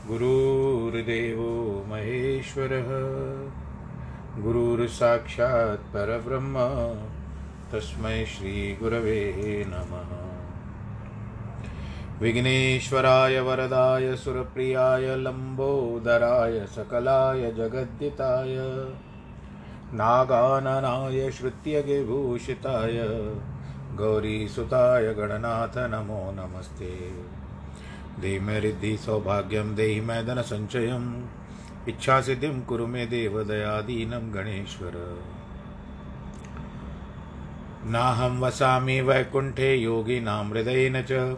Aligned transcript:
गुरुर्देवो 0.08 1.52
महेश्वरः 1.90 2.90
गुरुर्साक्षात् 4.44 5.94
परब्रह्म 5.94 6.68
तस्मै 7.72 8.26
श्रीगुरवे 8.26 9.64
नमः। 9.68 10.23
विघ्नेश्वराय 12.24 13.40
वरदाय, 13.40 14.16
सुरप्रियाय, 14.16 15.16
लम्बोदराय, 15.16 16.66
सकलाय, 16.66 17.52
जगद्दिताय, 17.52 18.56
नागाननाय 19.94 21.32
श्रुत्यगिभूषिताय 21.32 22.94
गौरीसुताय, 23.96 25.14
गणनाथ, 25.14 25.78
नमो 25.78 26.32
नमस्ते। 26.32 27.12
देहि 28.22 28.40
मे 28.40 28.60
रिद्धि 28.60 28.98
सौभाग्यं 28.98 29.76
देहि 29.76 30.02
मे 30.02 30.24
धनसञ्चयम् 30.24 31.24
इच्छासिद्धिं 31.90 32.62
कुरु 32.62 32.88
मे 32.88 33.06
देव 33.06 33.44
दयादीनं 33.44 34.34
गणेश्वर। 34.34 35.20
नाहं 37.86 38.40
वसामि 38.40 39.02
वैकुण्ठे 39.02 39.76
योगिनां 39.76 40.50
हृदयेन 40.50 41.02
च 41.02 41.38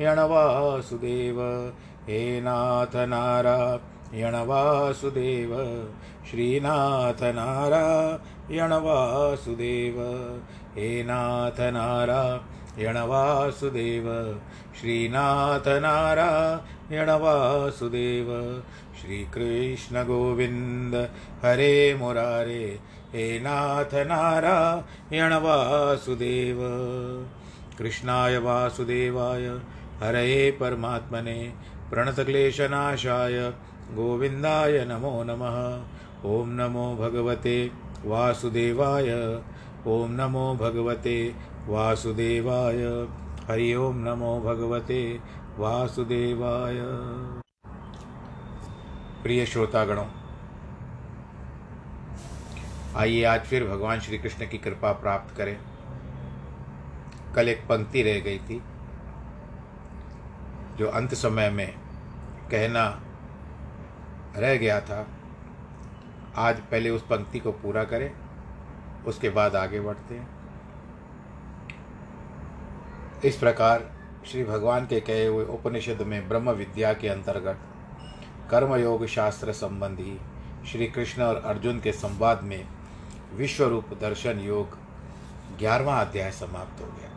वासुदेव 0.00 1.40
हे 2.08 2.40
नाथ 2.40 2.96
नारायण 2.96 4.34
वासुदेव 4.34 5.54
श्रीनाथ 6.30 7.22
नारायण 7.22 8.72
वासुदेव 8.72 10.00
हे 10.76 11.02
नाथ 11.02 11.60
नारायण 11.60 12.96
वासुदेव 12.96 14.40
श्रीनाथ 14.80 15.68
नारायण 15.68 17.10
वासुदेव 17.10 18.62
श्रीकृष्ण 19.00 20.02
गोविन्द 20.02 20.94
हरे 21.44 21.94
मुरारे। 21.94 22.78
हे 23.12 23.38
नाथ 23.38 23.94
नारायण 23.94 25.32
वासुदेव 25.32 26.58
कृष्णाय 27.78 28.38
वासुदेवाय। 28.38 29.48
हरये 30.02 30.50
परमात्मने 30.50 31.34
प्रणतक्लेशनाशाय 31.90 33.38
गोविन्दाय 33.92 34.84
नमो 34.84 35.12
नमः। 35.24 35.58
ॐ 36.30 36.46
नमो 36.50 36.86
भगवते 36.96 37.54
वासुदेवाय। 38.04 39.10
ॐ 39.88 40.08
नमो 40.10 40.54
भगवते 40.54 41.16
वासुदेवाय। 41.66 42.82
हरि 43.48 43.74
ओं 43.74 43.92
नमो 43.94 44.32
भगवते 44.40 45.00
वासुदेवाय। 45.58 46.80
प्रिय 49.22 49.44
श्रोतागणों, 49.46 50.06
आइए 52.96 53.22
आज 53.24 53.40
फिर 53.40 53.64
भगवान 53.68 54.00
श्री 54.00 54.18
कृष्ण 54.18 54.48
की 54.48 54.58
कृपा 54.58 54.92
प्राप्त 54.92 55.36
करें। 55.36 55.56
कल 57.34 57.48
एक 57.48 57.60
पंक्ति 57.68 58.02
रह 58.02 58.20
गई 58.20 58.38
थी। 58.38 58.62
जो 60.78 60.88
अंत 60.88 61.14
समय 61.14 61.50
में 61.50 61.74
कहना 62.50 62.84
रह 64.36 64.56
गया 64.56 64.80
था, 64.80 65.06
आज 66.36 66.60
पहले 66.60 66.90
उस 66.90 67.02
पंक्ति 67.02 67.38
को 67.38 67.52
पूरा 67.52 67.84
करें, 67.84 68.10
उसके 69.06 69.30
बाद 69.30 69.56
आगे 69.56 69.80
बढ़ते 69.80 70.14
हैं। 70.14 70.28
इस 73.24 73.36
प्रकार 73.36 73.90
श्री 74.26 74.44
भगवान 74.44 74.86
के 74.86 75.00
कहे 75.00 75.26
हुए 75.26 75.44
उपनिषद 75.44 76.02
में 76.02 76.28
ब्रह्म 76.28 76.50
विद्या 76.50 76.92
के 76.92 77.08
अंतर्गत 77.08 77.58
कर्मयोग 78.50 79.06
शास्त्र 79.06 79.52
संबंधी 79.52 80.18
श्री 80.70 80.86
कृष्ण 80.86 81.22
और 81.22 81.36
अर्जुन 81.36 81.80
के 81.80 81.92
संवाद 81.92 82.42
में 82.42 82.64
विश्व 83.34 83.64
रूप 83.64 83.92
दर्शन 84.00 84.40
योग 84.40 84.76
ग्यारहवा 85.58 86.00
अध्याय 86.00 86.30
समाप्त 86.30 86.80
हो 86.80 86.86
गया। 86.86 87.10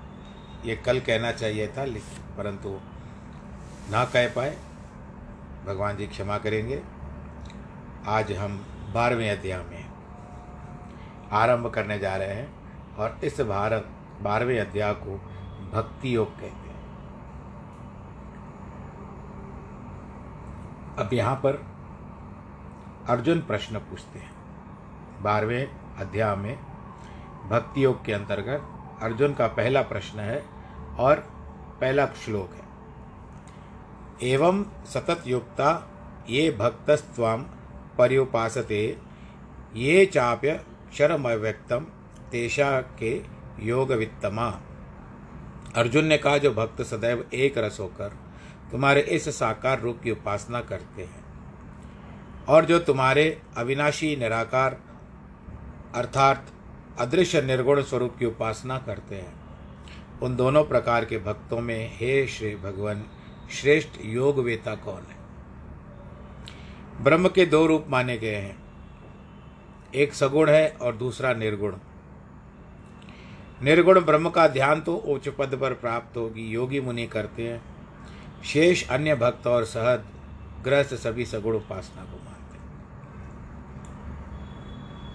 ये 0.65 0.75
कल 0.75 0.99
कहना 0.99 1.31
चाहिए 1.31 1.67
था 1.67 1.85
लेकिन 1.85 2.35
परंतु 2.37 2.79
ना 3.91 4.03
कह 4.05 4.27
पाए, 4.29 4.49
भगवान 5.65 5.97
जी 5.97 6.05
क्षमा 6.07 6.37
करेंगे। 6.37 6.81
आज 8.07 8.31
हम 8.31 8.57
बारहवें 8.93 9.29
अध्याय 9.31 9.63
में 9.63 9.85
आरंभ 11.31 11.67
करने 11.69 11.97
जा 11.99 12.15
रहे 12.15 12.33
हैं 12.35 12.95
और 12.95 13.19
इस 13.23 13.41
भारत, 13.41 13.89
बारहवें 14.21 14.59
अध्याय 14.59 14.93
को 14.93 15.17
भक्ति 15.73 16.15
योग 16.15 16.31
कहते 16.31 16.69
हैं। 16.69 16.83
अब 20.97 21.13
यहाँ 21.13 21.35
पर 21.35 21.63
अर्जुन 23.09 23.41
प्रश्न 23.41 23.79
पूछते 23.79 24.19
हैं। 24.19 24.31
बारहवें 25.23 25.67
अध्याय 25.99 26.35
में 26.35 26.57
भक्ति 27.49 27.83
योग 27.83 28.05
के 28.05 28.13
अंतर्गत 28.13 29.03
अर्जुन 29.03 29.33
का 29.33 29.47
पहला 29.47 29.81
प्रश्न 29.81 30.19
है 30.19 30.43
और 30.99 31.15
पहला 31.81 32.05
श्लोक 32.25 32.53
है। 32.53 32.64
एवं 34.23 34.63
सतत 34.85 35.23
युक्ता 35.27 35.71
ये 36.29 36.49
भक्तस्वाम 36.51 37.41
पर्युपासते, 37.97 38.85
ये 39.75 40.05
चाप्य 40.05 40.53
क्षरमव्यक्तम 40.91 41.85
तेषा 42.31 42.79
के 42.99 43.11
योग 43.59 43.91
वित्तमा 43.91 44.47
अर्जुन 45.75 46.05
ने 46.05 46.17
कहा, 46.17 46.37
जो 46.37 46.51
भक्त 46.53 46.81
सदैव 46.81 47.25
एक 47.33 47.57
रस 47.57 47.79
होकर 47.79 48.17
तुम्हारे 48.71 49.01
इस 49.01 49.27
साकार 49.29 49.79
रूप 49.81 49.99
की 50.03 50.11
उपासना 50.11 50.61
करते 50.61 51.03
हैं 51.03 51.23
और 52.45 52.65
जो 52.65 52.79
तुम्हारे 52.79 53.25
अविनाशी, 53.57 54.15
निराकार 54.15 54.77
अर्थात 55.95 56.45
अदृश्य, 56.99 57.41
निर्गुण 57.41 57.81
स्वरूप 57.81 58.15
की 58.19 58.25
उपासना 58.25 58.77
करते 58.77 59.15
हैं, 59.15 59.33
उन 60.21 60.35
दोनों 60.35 60.63
प्रकार 60.63 61.05
के 61.05 61.17
भक्तों 61.17 61.59
में 61.59 61.91
हे 61.93 62.25
श्री 62.27 62.55
भगवान 62.55 63.03
श्रेष्ठ 63.55 63.99
योग 64.05 64.39
वेता 64.39 64.75
कौन 64.75 65.01
है? 65.01 65.15
ब्रह्म 67.03 67.29
के 67.29 67.45
दो 67.45 67.65
रूप 67.65 67.85
माने 67.89 68.17
गए 68.17 68.35
हैं। 68.35 68.57
एक 69.95 70.13
सगुण 70.13 70.49
है 70.49 70.67
और 70.71 70.95
दूसरा 70.95 71.33
निर्गुण। 71.33 71.75
निर्गुण 73.63 73.99
ब्रह्म 74.01 74.29
का 74.29 74.47
ध्यान 74.47 74.81
तो 74.81 74.95
उच्च 74.95 75.27
पद 75.29 75.55
पर 75.55 75.73
प्राप्त 75.75 76.17
होगी, 76.17 76.47
योगी 76.49 76.79
मुनि 76.81 77.05
करते 77.07 77.43
हैं। 77.43 77.61
शेष 78.43 78.87
अन्य 78.89 79.15
भक्त 79.15 79.47
और 79.47 79.65
सहद 79.65 80.05
ग्रस्त 80.63 80.93
सभी 80.95 81.25
सगुण 81.25 81.55
उपासना 81.55 82.03
को 82.03 82.17
मानते 82.19 82.57
हैं। 82.57 82.63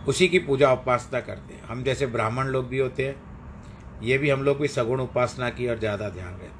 उसी 0.06 0.28
की 0.28 0.38
पूजा 0.38 0.72
उपासना 0.72 1.20
करते 1.20 1.54
हैं। 1.54 1.62
हम 1.62 1.82
जैसे 1.82 2.06
ब्राह्मण 2.06 2.46
लोग 2.46 2.68
भी 2.68 2.78
होते 2.78 3.06
हैं, 3.06 3.16
ये 4.02 4.18
भी 4.18 4.30
हम 4.30 4.42
लोग 4.42 4.58
भी 4.58 4.68
सगुण 4.68 5.00
उपासना 5.00 5.50
की 5.50 5.68
और 5.68 5.78
ज़्यादा 5.78 6.08
ध्यान 6.08 6.32
रहते 6.32 6.44
हैं। 6.44 6.59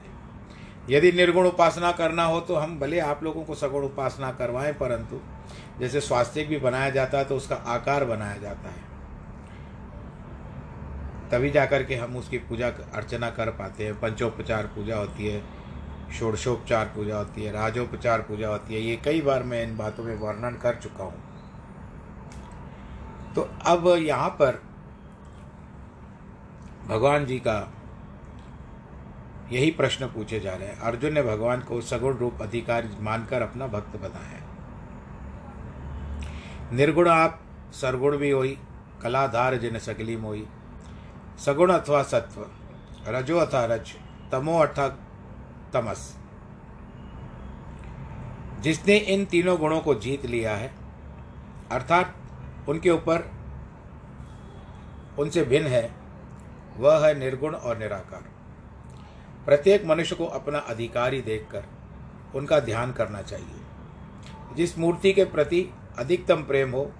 यदि 0.89 1.11
निर्गुण 1.13 1.47
उपासना 1.47 1.91
करना 1.93 2.25
हो 2.25 2.41
तो 2.41 2.55
हम 2.57 2.79
भले 2.81 2.99
आप 3.01 3.23
लोगों 3.23 3.43
को 3.45 3.55
सगुण 3.55 3.85
उपासना 3.85 4.31
करवाएँ, 4.33 4.73
परंतु 4.73 5.21
जैसे 5.81 6.01
स्वास्थ्य 6.01 6.45
भी 6.45 6.59
बनाया 6.59 6.91
जाता 6.91 7.19
है 7.19 7.25
तो 7.25 7.37
उसका 7.37 7.57
आकार 7.69 8.05
बनाया 8.05 8.37
जाता 8.37 8.69
है। 8.69 8.89
तभी 11.31 11.51
जाकर 11.51 11.83
के 11.83 11.97
हम 11.97 12.17
उसकी 12.17 12.39
पूजा 12.41 12.69
अर्चना 12.69 13.31
कर 13.31 13.51
पाते 13.51 13.85
हैं। 13.85 13.99
पंचोपचार 14.01 14.67
पूजा 14.67 14.97
होती 14.97 15.27
है, 15.27 15.43
षोडशोपचार 16.13 16.87
पूजा 16.87 17.17
होती 17.17 17.45
है, 17.45 17.53
राजोपचार 17.53 18.21
पूजा 18.21 18.49
होती 18.49 18.75
है। 18.75 18.81
ये 18.81 18.97
कई 18.97 19.21
बार 19.21 19.43
मैं 19.43 19.63
इन 19.63 19.77
बातों 19.77 20.05
में 20.05 20.15
वर्णन 20.19 20.57
कर 20.57 20.75
चुका 20.75 21.05
हूँ। 21.05 21.23
तो 23.35 23.49
अब 23.67 23.87
यहाँ 23.99 24.29
पर 24.41 24.61
भगवान 26.89 27.27
जी 27.27 27.39
का 27.39 27.59
यही 29.53 29.71
प्रश्न 29.71 30.07
पूछे 30.07 30.41
जा 30.41 30.55
रहे 30.55 30.69
हैं। 30.69 30.79
अर्जुन 30.79 31.13
ने 31.13 31.23
भगवान 31.23 31.61
को 31.61 31.81
सगुण 31.81 32.17
रूप 32.17 32.43
अधिकार 32.43 32.89
मानकर 33.01 33.43
अपना 33.43 33.67
भक्त 33.67 33.97
बनाया 33.97 34.39
निर्गुण 36.73 37.09
आप 37.09 37.41
सरगुण 37.73 38.17
भी 38.17 38.31
होई, 38.31 38.59
कलाधार 39.03 39.57
जिन 39.57 39.79
सकली 39.79 40.17
मोई 40.17 40.47
सगुण 41.39 41.73
अथवा 41.73 42.03
सत्व, 42.03 42.47
रजो 43.09 43.39
अथा 43.39 43.65
रज, 43.65 43.93
तमो 44.33 44.59
अथा 44.59 44.89
तमस। 45.73 46.17
जिसने 48.61 48.97
इन 48.97 49.25
तीनों 49.25 49.59
गुणों 49.59 49.81
को 49.81 49.95
जीत 49.95 50.27
लिया 50.27 50.57
है, 50.57 50.73
अर्थात 51.71 52.15
उनके 52.69 52.91
ऊपर 52.91 53.31
उनसे 55.19 55.45
भिन्न 55.45 55.67
है, 55.67 55.91
वह 56.77 57.07
है 57.07 57.19
निर्गुण 57.19 57.55
और 57.55 57.79
निराकार। 57.79 58.40
प्रत्येक 59.45 59.85
मनुष्य 59.85 60.15
को 60.15 60.27
अपना 60.27 60.59
अधिकारी 60.59 61.21
देखकर 61.21 61.65
उनका 62.35 62.61
ध्यान 62.61 62.93
करना 62.93 63.23
चाहिए। 63.23 63.61
जिस 64.55 64.79
मूर्ति 64.79 65.13
के 65.13 65.25
प्रति 65.25 65.71
अधिकतम 65.99 66.43
प्रेम 66.43 66.71
हो, 66.71 66.93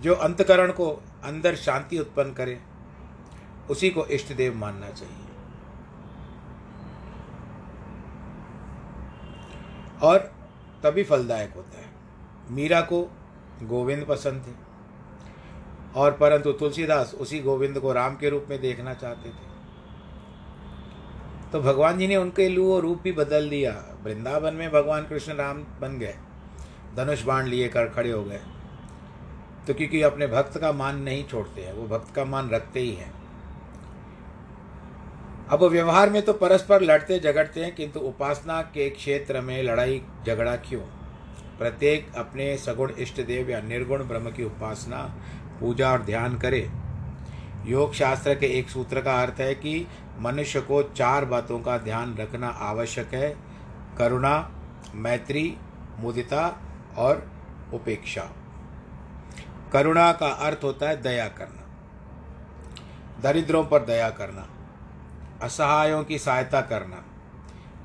जो 0.00 0.14
अंतकरण 0.14 0.72
को 0.72 0.88
अंदर 1.24 1.56
शांति 1.56 1.98
उत्पन्न 1.98 2.32
करे, 2.32 2.60
उसी 3.70 3.90
को 3.90 4.06
इष्ट 4.06 4.32
देव 4.32 4.54
मानना 4.54 4.90
चाहिए। 4.90 5.24
और 10.02 10.18
तभी 10.82 11.04
फलदायक 11.04 11.54
होता 11.54 11.78
है। 11.78 11.88
मीरा 12.50 12.80
को 12.80 13.02
गोविंद 13.62 14.04
पसंद 14.04 14.44
थे, 14.46 14.52
और 15.96 16.12
परंतु 16.12 16.52
तुलसीदास 16.52 17.14
उसी 17.14 17.40
गोविंद 17.40 17.78
को 17.78 17.92
राम 17.92 18.16
के 18.16 18.28
रूप 18.28 18.46
में 18.50 18.60
देखना 18.60 18.94
चाहते 18.94 19.28
थे। 19.28 19.53
तो 21.54 21.60
भगवान 21.60 21.98
जी 21.98 22.06
ने 22.08 22.16
उनके 22.16 22.48
लिए 22.48 22.58
वो 22.58 22.80
रूप 22.80 23.02
भी 23.02 23.12
बदल 23.12 23.48
दिया। 23.50 23.98
वृंदावन 24.04 24.54
में 24.54 24.70
भगवान 24.70 25.02
कृष्ण 25.02 25.32
राम 25.32 25.58
बन 25.80 25.98
गए। 25.98 26.14
धनुष 26.96 27.22
बाण 27.22 27.46
लिए 27.46 27.68
कर 27.68 27.86
खड़े 27.86 28.10
हो 28.10 28.24
गए। 28.24 28.40
तो 29.66 29.74
क्योंकि 29.74 30.02
अपने 30.02 30.26
भक्त 30.26 30.58
का 30.58 30.72
मान 30.72 30.98
नहीं 31.02 31.24
छोड़ते 31.24 31.62
हैं, 31.62 31.72
वो 31.72 31.98
भक्त 31.98 32.14
का 32.14 32.24
मान 32.24 32.50
रखते 32.50 32.80
ही 32.80 32.92
हैं। 32.92 33.12
अब 35.48 35.62
व्यवहार 35.62 36.10
में 36.10 36.22
तो 36.22 36.32
परस्पर 36.32 36.82
लड़ते 36.82 37.20
झगड़ते 37.20 37.64
हैं, 37.64 37.74
किंतु 37.74 38.00
उपासना 38.00 38.62
के 38.62 38.90
क्षेत्र 38.90 39.40
में 39.40 39.62
लड़ाई, 39.62 40.02
झगड़ा 40.26 40.56
क्यों? 40.56 40.80
प्रत्येक 41.58 42.14
अपने 42.16 42.56
सगुण 42.56 42.92
इष्ट 42.98 43.20
देव 43.20 43.50
या 43.50 43.60
निर्गुण 43.60 44.04
ब्रह्म 44.04 44.30
की 44.30 44.44
उपासना, 44.44 45.16
पूजा 45.60 45.92
और 45.92 46.02
ध्यान 46.02 46.38
करे। 46.38 46.70
योग 47.66 47.94
शास्त्र 47.94 48.34
के 48.34 48.46
एक 48.58 48.68
सूत्र 48.70 49.00
का 49.00 49.20
अर्थ 49.22 49.40
है 49.40 49.54
कि 49.54 49.86
मनुष्य 50.20 50.60
को 50.60 50.82
चार 50.88 51.24
बातों 51.24 51.58
का 51.60 51.76
ध्यान 51.78 52.14
रखना 52.16 52.48
आवश्यक 52.62 53.14
है, 53.14 53.30
करुणा, 53.98 54.50
मैत्री, 54.94 55.56
मुदिता 55.98 56.46
और 56.98 57.26
उपेक्षा। 57.74 58.28
करुणा 59.72 60.12
का 60.12 60.28
अर्थ 60.46 60.64
होता 60.64 60.88
है 60.88 61.00
दया 61.02 61.28
करना, 61.28 61.62
दरिद्रों 63.22 63.64
पर 63.64 63.84
दया 63.84 64.10
करना, 64.10 64.46
असहायों 65.42 66.02
की 66.04 66.18
सहायता 66.18 66.60
करना, 66.62 67.04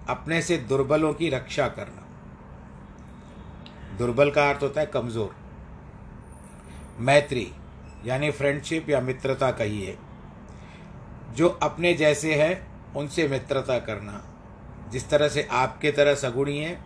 अपने 0.09 0.41
से 0.41 0.57
दुर्बलों 0.57 1.13
की 1.13 1.29
रक्षा 1.29 1.67
करना। 1.69 2.05
दुर्बल 3.97 4.31
का 4.31 4.49
अर्थ 4.49 4.61
होता 4.63 4.81
है 4.81 4.87
कमज़ोर। 4.87 5.35
मैत्री 6.99 7.51
यानी 8.05 8.31
फ्रेंडशिप 8.31 8.89
या 8.89 8.99
मित्रता 9.01 9.51
कहिए, 9.51 9.97
जो 11.35 11.49
अपने 11.63 11.93
जैसे 11.93 12.35
हैं, 12.35 12.67
उनसे 12.93 13.27
मित्रता 13.27 13.79
करना। 13.79 14.23
जिस 14.91 15.09
तरह 15.09 15.27
से 15.27 15.47
आपके 15.51 15.91
तरह 15.91 16.15
सगुणी 16.15 16.57
है, 16.57 16.79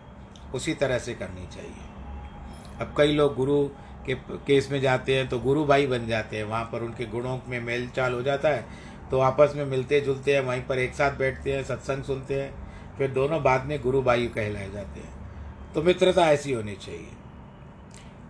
उसी 0.55 0.73
तरह 0.73 0.99
से 0.99 1.13
करनी 1.13 1.47
चाहिए। 1.47 2.81
अब 2.81 2.93
कई 2.97 3.11
लोग 3.11 3.35
गुरु 3.35 3.63
के 4.05 4.15
केस 4.47 4.71
में 4.71 4.79
जाते 4.81 5.15
हैं 5.15 5.27
तो 5.29 5.39
गुरु 5.39 5.65
भाई 5.65 5.87
बन 5.87 6.07
जाते 6.07 6.37
हैं। 6.37 6.43
वहाँ 6.43 6.63
पर 6.63 6.81
उनके 6.81 7.05
गुणों 7.05 7.37
में 7.47 7.59
मेल 7.61 7.87
चाल 7.89 8.13
हो 8.13 8.21
जाता 8.21 8.49
है 8.49 8.65
तो 9.11 9.19
आपस 9.19 9.53
में 9.55 9.65
मिलते 9.65 9.99
जुलते 10.01 10.33
हैं, 10.33 10.41
वहीं 10.41 10.61
पर 10.61 10.79
एक 10.79 10.93
साथ 10.93 11.11
बैठते 11.11 11.53
हैं, 11.53 11.63
सत्संग 11.63 12.03
सुनते 12.03 12.41
हैं, 12.41 12.97
फिर 12.97 13.11
दोनों 13.11 13.41
बाद 13.43 13.65
में 13.65 13.81
गुरु 13.81 14.01
भाई 14.01 14.27
कहलाए 14.27 14.69
जाते 14.71 14.99
हैं। 14.99 15.73
तो 15.73 15.81
मित्रता 15.81 16.25
ऐसी 16.27 16.53
होनी 16.53 16.75
चाहिए। 16.75 17.07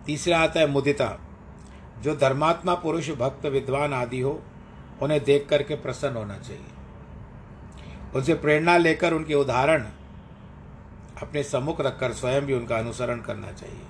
तीसरा 0.06 0.38
आता 0.38 0.60
है 0.60 0.66
मुदिता। 0.66 1.23
जो 2.04 2.16
धर्मात्मा, 2.16 2.74
पुरुष, 2.74 3.10
भक्त, 3.10 3.46
विद्वान 3.46 3.94
आदि 3.94 4.20
हो, 4.20 4.42
उन्हें 5.02 5.24
देख 5.24 5.46
करके 5.48 5.74
प्रसन्न 5.74 6.16
होना 6.16 6.38
चाहिए। 6.38 6.64
उनसे 8.14 8.34
प्रेरणा 8.34 8.76
लेकर 8.76 9.12
उनके 9.12 9.34
उदाहरण 9.34 9.82
अपने 11.22 11.42
सम्मुख 11.42 11.80
रखकर 11.80 12.12
स्वयं 12.12 12.42
भी 12.42 12.52
उनका 12.52 12.78
अनुसरण 12.78 13.20
करना 13.20 13.52
चाहिए। 13.52 13.80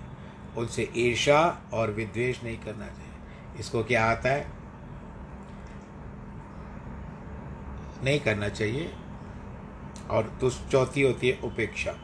उनसे 0.56 0.93
ईर्षा 0.97 1.59
और 1.73 1.91
विद्वेष 1.91 2.44
नहीं 2.44 2.59
करना 2.59 2.87
चाहिए। 2.87 3.13
इसको 3.61 3.85
क्या 3.85 4.05
आता 4.05 4.29
है? 4.29 4.51
नहीं 8.05 8.21
करना 8.21 8.49
चाहिए। 8.49 8.94
और 10.11 10.39
चौथी 10.73 11.03
होती 11.03 11.29
है 11.29 11.39
उपेक्षा। 11.44 11.94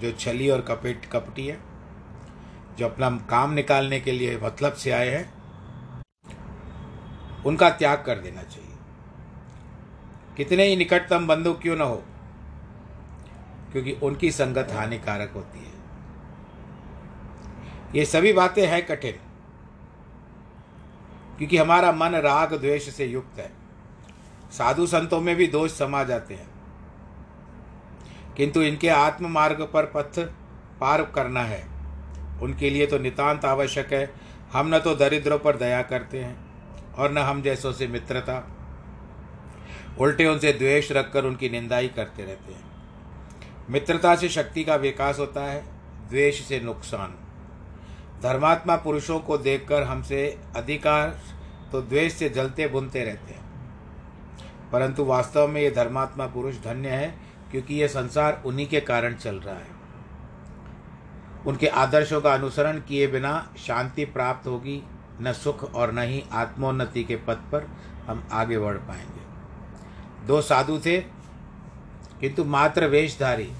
जो 0.00 0.12
छली 0.12 0.50
और 0.50 0.60
कपेट 0.60 1.06
कपटी 1.06 1.46
है 1.46 1.73
जो 2.78 2.86
अपना 2.86 3.10
काम 3.30 3.52
निकालने 3.52 4.00
के 4.00 4.12
लिए 4.12 4.38
मतलब 4.38 4.72
से 4.74 4.90
आए 4.90 5.08
हैं, 5.10 5.32
उनका 7.46 7.70
त्याग 7.70 8.02
कर 8.06 8.18
देना 8.18 8.42
चाहिए। 8.42 8.76
कितने 10.36 10.64
ही 10.64 10.76
निकटतम 10.76 11.26
बंधु 11.26 11.52
क्यों 11.52 11.76
न 11.76 11.80
हो, 11.80 12.02
क्योंकि 13.72 13.92
उनकी 14.02 14.30
संगत 14.32 14.72
हानिकारक 14.72 15.32
होती 15.34 15.58
है। 15.58 15.72
ये 17.94 18.04
सभी 18.04 18.32
बातें 18.32 18.66
हैं 18.66 18.84
कठिन, 18.86 19.18
क्योंकि 21.38 21.56
हमारा 21.56 21.92
मन 21.92 22.14
राग 22.16 22.54
द्वेष 22.54 22.88
से 22.88 23.06
युक्त 23.06 23.38
है। 23.38 23.50
साधु 24.52 24.86
संतों 24.86 25.20
में 25.20 25.34
भी 25.36 25.46
दोष 25.48 25.72
समा 25.72 26.02
जाते 26.04 26.34
हैं, 26.34 26.48
किंतु 28.36 28.62
इनके 28.62 28.88
आत्म 28.88 29.30
मार्ग 29.30 29.62
पर 29.72 29.84
पथ 29.86 30.18
पार 30.80 31.02
करना 31.14 31.42
है। 31.42 31.73
उनके 32.42 32.70
लिए 32.70 32.86
तो 32.86 32.98
नितांत 32.98 33.44
आवश्यक 33.44 33.92
है। 33.92 34.12
हम 34.52 34.74
न 34.74 34.78
तो 34.78 34.94
दरिद्रों 34.94 35.38
पर 35.38 35.56
दया 35.56 35.82
करते 35.82 36.18
हैं, 36.18 36.36
और 36.94 37.12
न 37.12 37.18
हम 37.18 37.42
जैसों 37.42 37.72
से 37.72 37.86
मित्रता। 37.86 38.42
उल्टे 40.00 40.26
उनसे 40.26 40.52
द्वेष 40.52 40.92
रखकर 40.92 41.24
उनकी 41.24 41.48
निंदा 41.48 41.76
ही 41.76 41.88
करते 41.88 42.22
रहते 42.22 42.52
हैं। 42.52 42.62
मित्रता 43.70 44.14
से 44.16 44.28
शक्ति 44.28 44.64
का 44.64 44.76
विकास 44.76 45.18
होता 45.18 45.40
है, 45.40 45.62
द्वेष 46.10 46.42
से 46.42 46.60
नुकसान। 46.60 47.14
धर्मात्मा 48.22 48.76
पुरुषों 48.76 49.18
को 49.18 49.38
देखकर 49.38 49.82
हमसे 49.82 50.38
अधिकार 50.56 51.18
तो 51.72 51.80
द्वेष 51.82 52.12
से 52.12 52.28
जलते 52.28 52.66
बुनते 52.66 53.04
रहते 53.04 53.32
हैं। 53.32 53.42
परंतु 54.72 55.04
वास्तव 55.04 55.46
में 55.48 55.60
ये 55.60 55.70
धर्मात्मा 55.70 56.26
पुरुष 56.26 56.54
धन्य 56.54 56.88
है, 56.88 57.14
क्योंकि 57.50 57.74
ये 57.74 57.88
संसार 57.88 58.42
उन्हीं 58.46 58.66
के 58.66 58.80
कारण 58.80 59.14
चल 59.14 59.36
रहा 59.36 59.54
है। 59.54 59.73
उनके 61.46 61.66
आदर्शों 61.66 62.20
का 62.20 62.34
अनुसरण 62.34 62.78
किए 62.78 63.06
बिना 63.06 63.54
शांति 63.58 64.04
प्राप्त 64.04 64.46
होगी, 64.46 64.82
न 65.20 65.32
सुख 65.32 65.74
और 65.74 65.92
न 65.92 65.98
ही 65.98 66.24
आत्मोन्नति 66.32 67.04
के 67.04 67.16
पथ 67.16 67.36
पर 67.52 67.68
हम 68.06 68.28
आगे 68.32 68.58
बढ़ 68.58 68.76
पाएँगे। 68.76 70.26
दो 70.26 70.40
साधु 70.40 70.78
थे, 70.78 71.00
किंतु 72.20 72.44
मात्र 72.44 72.86
वेशधारी। 72.86 73.52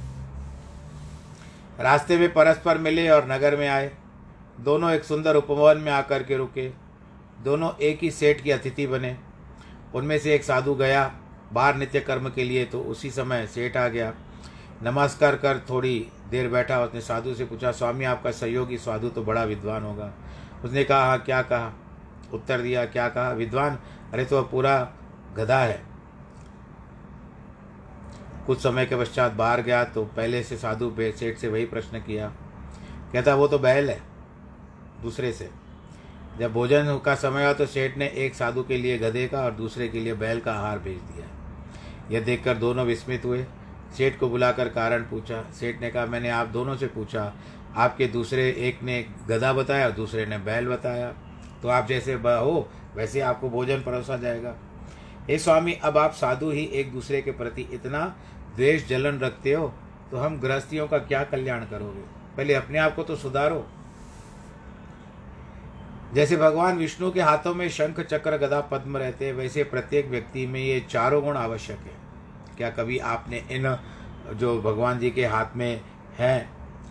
रास्ते 1.80 2.18
में 2.18 2.32
परस्पर 2.32 2.78
मिले 2.78 3.08
और 3.08 3.30
नगर 3.32 3.56
में 3.56 3.68
आए। 3.68 3.92
दोनों 4.60 4.90
एक 4.90 5.04
सुंदर 5.04 5.36
उपवन 5.36 5.78
में 5.78 5.92
आकर 5.92 6.22
के 6.22 6.36
रुके। 6.36 6.68
दोनों 7.44 7.70
एक 7.82 7.98
ही 8.02 8.10
सेठ 8.10 8.40
की 8.40 8.50
अतिथि 8.50 8.86
बने। 8.86 9.16
उनमें 9.94 10.18
से 10.18 10.34
एक 10.34 10.44
साधु 10.44 10.74
गया, 10.74 11.12
बाहर 11.52 11.74
नित्य 11.74 12.00
कर्म 12.00 12.28
के 12.28 12.44
लिए 12.44 12.64
तो 12.64 12.80
उसी 12.80 13.10
समय 13.10 13.46
सेठ 13.46 13.76
आ 13.76 13.88
गया। 13.88 14.12
नमस्कार 14.82 15.36
कर 15.36 15.58
थोड़ी 15.70 16.06
देर 16.30 16.48
बैठा, 16.48 16.80
उसने 16.80 17.00
साधु 17.00 17.34
से 17.34 17.44
पूछा, 17.44 17.70
स्वामी, 17.72 18.04
आपका 18.04 18.30
सहयोगी 18.30 18.78
साधु 18.78 19.08
तो 19.08 19.22
बड़ा 19.22 19.44
विद्वान 19.44 19.82
होगा। 19.82 20.12
उसने 20.64 20.84
कहा 20.84 21.06
हाँ 21.06 21.18
क्या 21.18 21.40
कहा? 21.42 21.72
उत्तर 22.32 22.60
दिया, 22.60 22.84
क्या 22.86 23.08
कहा? 23.08 23.32
विद्वान? 23.32 23.78
अरे 24.12 24.24
तो 24.24 24.42
पूरा 24.42 24.76
गधा 25.36 25.58
है। 25.58 25.82
कुछ 28.46 28.58
समय 28.58 28.86
के 28.86 28.96
पश्चात 28.96 29.32
बाहर 29.32 29.60
गया 29.60 29.84
तो 29.84 30.04
पहले 30.06 30.42
से 30.42 30.56
साधु 30.56 30.92
सेठ 30.98 31.38
से 31.38 31.48
वही 31.48 31.64
प्रश्न 31.64 31.98
किया। 31.98 32.32
कहता, 33.12 33.34
वो 33.34 33.48
तो 33.48 33.58
बैल 33.58 33.90
है। 33.90 34.00
दूसरे 35.02 35.32
से, 35.32 35.50
जब 36.38 36.52
भोजन 36.52 36.98
का 37.04 37.14
समय 37.14 37.44
हुआ 37.44 37.52
तो 37.52 37.66
सेठ 37.66 37.96
ने 37.96 38.06
एक 38.16 38.34
साधु 38.34 38.62
के 38.62 38.76
लिए 38.76 38.98
गधे 38.98 39.26
का 39.28 39.40
और 39.40 39.50
दूसरे 39.50 39.88
के 39.88 40.00
लिए 40.00 40.14
बैल 40.14 40.40
का 40.40 40.52
आहार 40.52 40.78
भेज 40.78 40.98
दिया 41.02 41.26
यह 42.10 42.24
देखकर 42.24 42.56
दोनों 42.56 42.84
विस्मित 42.86 43.24
हुए। 43.24 43.44
सेठ 43.96 44.18
को 44.18 44.28
बुलाकर 44.28 44.68
कारण 44.68 45.02
पूछा। 45.02 45.42
सेठ 45.52 45.80
ने 45.80 45.90
कहा, 45.90 46.06
मैंने 46.06 46.28
आप 46.30 46.48
दोनों 46.48 46.76
से 46.76 46.86
पूछा, 46.86 47.32
आपके 47.76 48.06
दूसरे 48.06 48.48
एक 48.58 48.82
ने 48.82 49.04
गधा 49.28 49.52
बताया, 49.52 49.88
दूसरे 49.90 50.26
ने 50.26 50.38
बैल 50.40 50.68
बताया। 50.68 51.12
तो 51.62 51.68
आप 51.68 51.86
जैसे 51.86 52.14
हो, 52.14 52.68
वैसे 52.96 53.20
आपको 53.20 53.50
भोजन 53.50 53.82
परोसा 53.82 54.16
जाएगा। 54.16 54.54
हे 55.28 55.38
स्वामी, 55.38 55.72
अब 55.74 55.98
आप 55.98 56.12
साधु 56.12 56.50
ही 56.50 56.64
एक 56.64 56.92
दूसरे 56.92 57.22
के 57.22 57.32
प्रति 57.32 57.68
इतना 57.72 58.04
द्वेष 58.56 58.86
जलन 58.88 59.18
रखते 59.18 59.52
हो 59.52 59.72
तो 60.10 60.16
हम 60.16 60.38
गृहस्थियों 60.40 60.86
का 60.88 60.98
क्या 61.00 61.22
कल्याण 61.24 61.64
करोगे? 61.64 62.02
पहले 62.36 62.54
अपने 62.54 62.78
आप 62.78 62.94
को 62.96 63.02
तो 63.02 63.16
सुधारो। 63.16 63.66
जैसे 66.14 66.36
भगवान 66.36 66.76
विष्णु 66.76 67.10
के 67.12 67.20
हाथों 67.20 67.54
में 67.54 67.68
शंख, 67.68 68.00
चक्र, 68.00 68.36
गदा, 68.36 68.60
पद्म 68.62 68.96
रहते 68.96 69.26
हैं, 69.26 69.32
वैसे 69.32 69.64
प्रत्येक 69.64 70.08
व्यक्ति 70.08 70.46
में 70.46 70.60
ये 70.60 70.80
चारों 70.80 71.22
गुण 71.24 71.36
आवश्यक 71.36 71.78
है। 71.78 72.03
क्या 72.56 72.70
कभी 72.70 72.98
आपने 72.98 73.36
इन, 73.36 73.78
जो 74.32 74.62
भगवान 74.62 74.98
जी 74.98 75.10
के 75.10 75.26
हाथ 75.26 75.56
में 75.56 75.80
हैं, 76.18 76.50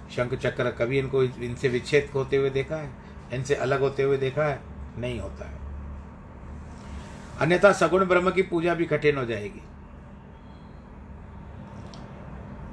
शंख 0.09 0.33
चक्र, 0.33 0.71
कभी 0.71 0.99
इनको 0.99 1.23
इनसे 1.23 1.67
विच्छेद 1.67 2.09
होते 2.13 2.37
हुए 2.37 2.49
देखा 2.49 2.75
है? 2.75 2.89
इनसे 3.33 3.55
अलग 3.55 3.79
होते 3.79 4.03
हुए 4.03 4.17
देखा 4.17 4.45
है? 4.45 4.61
नहीं 4.97 5.19
होता 5.19 5.45
है। 5.45 5.61
अन्यथा 7.39 7.71
सगुण 7.71 8.05
ब्रह्म 8.05 8.31
की 8.31 8.41
पूजा 8.41 8.73
भी 8.73 8.85
कठिन 8.85 9.17
हो 9.17 9.25
जाएगी। 9.25 9.61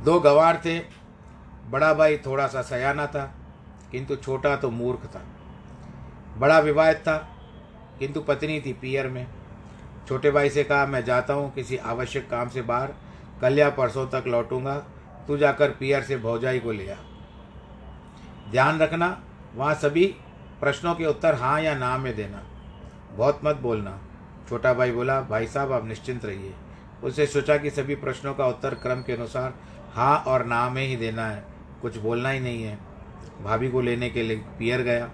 दो 0.04 0.20
गवार 0.20 0.62
थे, 0.64 0.80
बड़ा 1.70 1.94
भाई 1.94 2.16
थोड़ा 2.16 2.47
सा 2.47 2.62
सयाना 2.62 3.06
था, 3.06 3.35
किंतु 3.92 4.16
छोटा 4.16 4.56
तो 4.56 4.70
मूर्ख 4.70 5.06
था। 5.06 5.23
बड़ा 6.37 6.59
विवाहित 6.59 6.97
था, 6.97 7.16
किंतु 7.99 8.20
पत्नी 8.20 8.61
थी 8.61 8.73
पियर 8.73 9.09
में। 9.09 9.26
छोटे 10.09 10.30
भाई 10.30 10.50
से 10.50 10.64
कहा, 10.64 10.87
मैं 10.87 11.04
जाता 11.04 11.35
हूँ 11.35 11.52
किसी 11.54 11.76
आवश्यक 11.76 12.30
काम 12.30 12.49
से 12.49 12.62
बाहर, 12.62 12.95
कल 13.40 13.59
या 13.59 13.71
परसों 13.71 14.07
तक 14.07 14.25
लौटूँगा। 14.26 14.75
तू 15.28 15.37
जाकर 15.37 15.71
पियर 15.71 16.02
से 16.02 16.16
भौजाई 16.16 16.59
को 16.59 16.73
ले 16.73 16.90
आ। 16.90 16.97
ध्यान 18.50 18.80
रखना, 18.80 19.23
वहाँ 19.57 19.75
सभी 19.75 20.07
प्रश्नों 20.61 20.95
के 20.95 21.07
उत्तर 21.07 21.35
हाँ 21.35 21.61
या 21.61 21.75
ना 21.75 21.99
में 21.99 22.16
देना। 22.16 22.42
बहुत 23.16 23.40
मत 23.45 23.57
बोलना। 23.57 23.99
छोटा 24.49 24.75
भाई 24.75 24.92
बोला, 24.92 25.21
भाई 25.21 25.47
साहब, 25.47 25.73
आप 25.73 25.87
निश्चिंत 25.87 26.25
रहिए। 26.25 26.54
उससे 27.04 27.26
सोचा 27.26 27.57
कि 27.57 27.71
सभी 27.71 27.95
प्रश्नों 27.95 28.35
का 28.35 28.47
उत्तर 28.47 28.75
क्रम 28.75 29.02
के 29.02 29.12
अनुसार 29.12 29.54
हाँ 29.95 30.16
और 30.19 30.45
ना 30.45 30.69
में 30.71 30.87
ही 30.87 30.97
देना 30.97 31.26
है। 31.26 31.45
कुछ 31.83 31.97
बोलना 31.97 32.30
ही 32.30 32.40
नहीं 32.40 32.62
है। 32.62 32.78
भाभी 33.45 33.71
को 33.71 33.80
लेने 33.80 34.11
के 34.11 34.23
लिए 34.23 34.37
पियर 34.59 34.83
गया। 34.83 35.11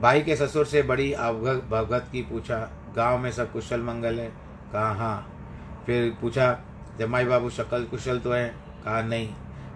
भाई 0.00 0.22
के 0.22 0.36
ससुर 0.36 0.66
से 0.66 0.82
बड़ी 0.82 1.12
अवगत 1.12 1.64
भगत 1.70 2.08
की 2.12 2.22
पूछा 2.22 2.58
गाँव 2.96 3.18
में 3.18 3.32
सब 3.32 3.52
कुशल 3.52 3.80
मंगल 3.80 4.20
है। 4.20 4.28
कहा 4.72 4.92
हाँ। 4.92 5.34
फिर 5.86 6.16
पूछा 6.20 6.58
जमाई 6.98 7.24
बाबू 7.24 7.50
शकल 7.50 7.84
कुशल 7.84 8.18
तो 8.18 8.32
है? 8.32 8.48
कहा, 8.84 9.02
नहीं। 9.02 9.28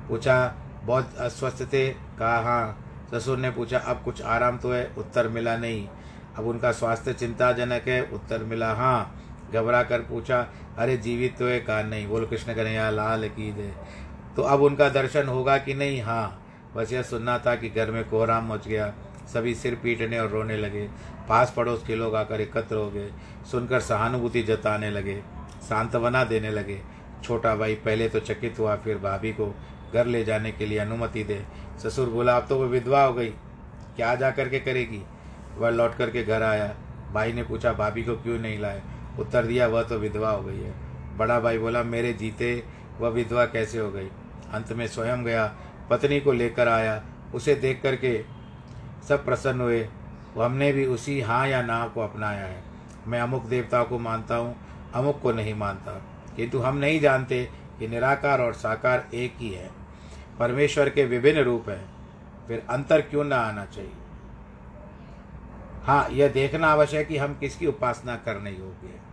पूछा, 0.08 0.54
बहुत 0.84 1.16
अस्वस्थ 1.16 1.62
थे? 1.62 1.90
कहा 1.90 2.40
हाँ। 2.40 2.78
ससुर 3.10 3.38
ने 3.38 3.50
पूछा, 3.50 3.78
अब 3.78 4.02
कुछ 4.04 4.22
आराम 4.22 4.58
तो 4.58 4.72
है? 4.72 4.94
उत्तर 4.98 5.28
मिला, 5.28 5.56
नहीं। 5.56 5.88
अब 6.36 6.46
उनका 6.46 6.72
स्वास्थ्य 6.72 7.12
चिंताजनक 7.12 7.88
है? 7.88 8.02
उत्तर 8.02 8.44
मिला 8.44 8.72
हाँ। 8.74 9.22
घबरा 9.54 9.82
कर 9.82 10.00
पूछा, 10.00 10.46
अरे 10.78 10.96
जीवित 10.96 11.38
तो 11.38 11.46
है? 11.46 11.60
कहा, 11.60 11.82
नहीं। 11.82 12.08
बोल 12.08 12.26
कृष्ण 12.26 12.54
कन्हैया, 12.54 12.90
लाल 12.90 13.28
की 13.28 13.52
दे 13.52 13.72
तो 14.36 14.42
अब 14.42 14.62
उनका 14.62 14.88
दर्शन 14.88 15.28
होगा 15.28 15.58
कि 15.58 15.74
नहीं? 15.74 16.02
हाँ। 16.02 16.38
बस 16.76 16.92
यह 16.92 17.02
सुनना 17.02 17.38
था 17.38 17.54
कि 17.56 17.68
घर 17.68 17.90
में 17.90 18.08
कोहराम 18.08 18.52
मच 18.52 18.68
गया। 18.68 18.92
सभी 19.26 19.54
सिर 19.54 19.74
पीटने 19.74 20.18
और 20.18 20.28
रोने 20.28 20.56
लगे। 20.56 20.88
पास 21.28 21.52
पड़ोस 21.56 21.84
के 21.86 21.94
लोग 21.94 22.14
आकर 22.14 22.40
एकत्र 22.40 22.76
हो 22.76 22.90
गए। 22.90 23.10
सुनकर 23.50 23.80
सहानुभूति 23.80 24.42
जताने 24.42 24.90
लगे, 24.90 25.22
सांत्वना 25.68 26.24
देने 26.24 26.50
लगे। 26.50 26.80
छोटा 27.24 27.54
भाई 27.56 27.74
पहले 27.74 28.08
तो 28.08 28.20
चकित 28.20 28.58
हुआ, 28.58 28.76
फिर 28.76 28.98
भाभी 28.98 29.32
को 29.32 29.54
घर 29.94 30.06
ले 30.06 30.24
जाने 30.24 30.52
के 30.52 30.66
लिए 30.66 30.78
अनुमति 30.78 31.24
दे। 31.24 31.42
ससुर 31.84 32.08
बोला, 32.08 32.36
अब 32.36 32.46
तो 32.48 32.58
वह 32.58 32.66
विधवा 32.66 33.02
हो 33.02 33.14
गई। 33.14 33.30
क्या 33.96 34.14
जा 34.14 34.30
करके 34.30 34.60
करेगी? 34.60 35.02
वह 35.56 35.70
लौट 35.70 35.94
करके 35.94 36.22
घर 36.24 36.42
आया। 36.42 36.74
भाई 37.12 37.32
ने 37.32 37.42
पूछा, 37.42 37.72
भाभी 37.72 38.02
को 38.02 38.14
क्यों 38.14 38.38
नहीं 38.38 38.58
लाए? 38.58 38.82
उत्तर 39.18 39.46
दिया, 39.46 39.66
वह 39.66 39.82
तो 39.82 39.98
विधवा 39.98 40.30
हो 40.30 40.42
गई 40.42 40.58
है। 40.58 40.74
बड़ा 41.16 41.40
भाई 41.40 41.58
बोला, 41.58 41.82
मेरे 41.82 42.12
जीते 42.12 42.62
वह 43.00 43.08
विधवा 43.08 43.44
कैसे 43.44 43.78
हो 43.78 43.90
गई? 43.90 44.08
अंत 44.52 44.72
में 44.72 44.86
स्वयं 44.86 45.24
गया, 45.24 45.54
पत्नी 45.90 46.20
को 46.20 46.32
लेकर 46.32 46.68
आया। 46.68 47.02
उसे 47.34 47.54
देख 47.54 47.82
करके 47.82 48.24
सब 49.08 49.24
प्रसन्न 49.24 49.60
हुए। 49.60 49.88
वो 50.34 50.42
हमने 50.42 50.72
भी 50.72 50.86
उसी 50.86 51.20
हाँ 51.20 51.48
या 51.48 51.62
ना 51.62 51.88
को 51.88 52.00
अपनाया 52.00 52.44
है। 52.44 52.62
मैं 53.06 53.20
अमुक 53.20 53.44
देवता 53.44 53.84
को 53.84 53.98
मानता 53.98 54.36
हूँ, 54.36 54.56
अमुक 54.94 55.20
को 55.20 55.32
नहीं 55.32 55.54
मानता। 55.54 56.02
किंतु 56.36 56.58
हम 56.58 56.76
नहीं 56.76 57.00
जानते 57.00 57.50
कि 57.78 57.88
निराकार 57.88 58.40
और 58.40 58.52
साकार 58.52 59.08
एक 59.14 59.34
ही 59.38 59.50
है। 59.50 59.70
परमेश्वर 60.38 60.90
के 60.90 61.04
विभिन्न 61.04 61.40
रूप 61.40 61.68
हैं। 61.68 61.92
फिर 62.48 62.66
अंतर 62.70 63.00
क्यों 63.00 63.24
ना 63.24 63.36
आना 63.36 63.64
चाहिए? 63.64 63.92
हाँ 65.84 66.08
यह 66.10 66.28
देखना 66.28 66.68
आवश्यक 66.68 66.98
है 66.98 67.04
कि 67.04 67.16
हम 67.16 67.34
किसकी 67.34 67.66
उपासना 67.66 68.16
करने 68.16 68.50
योग्य 68.50 68.86
है। 68.86 69.12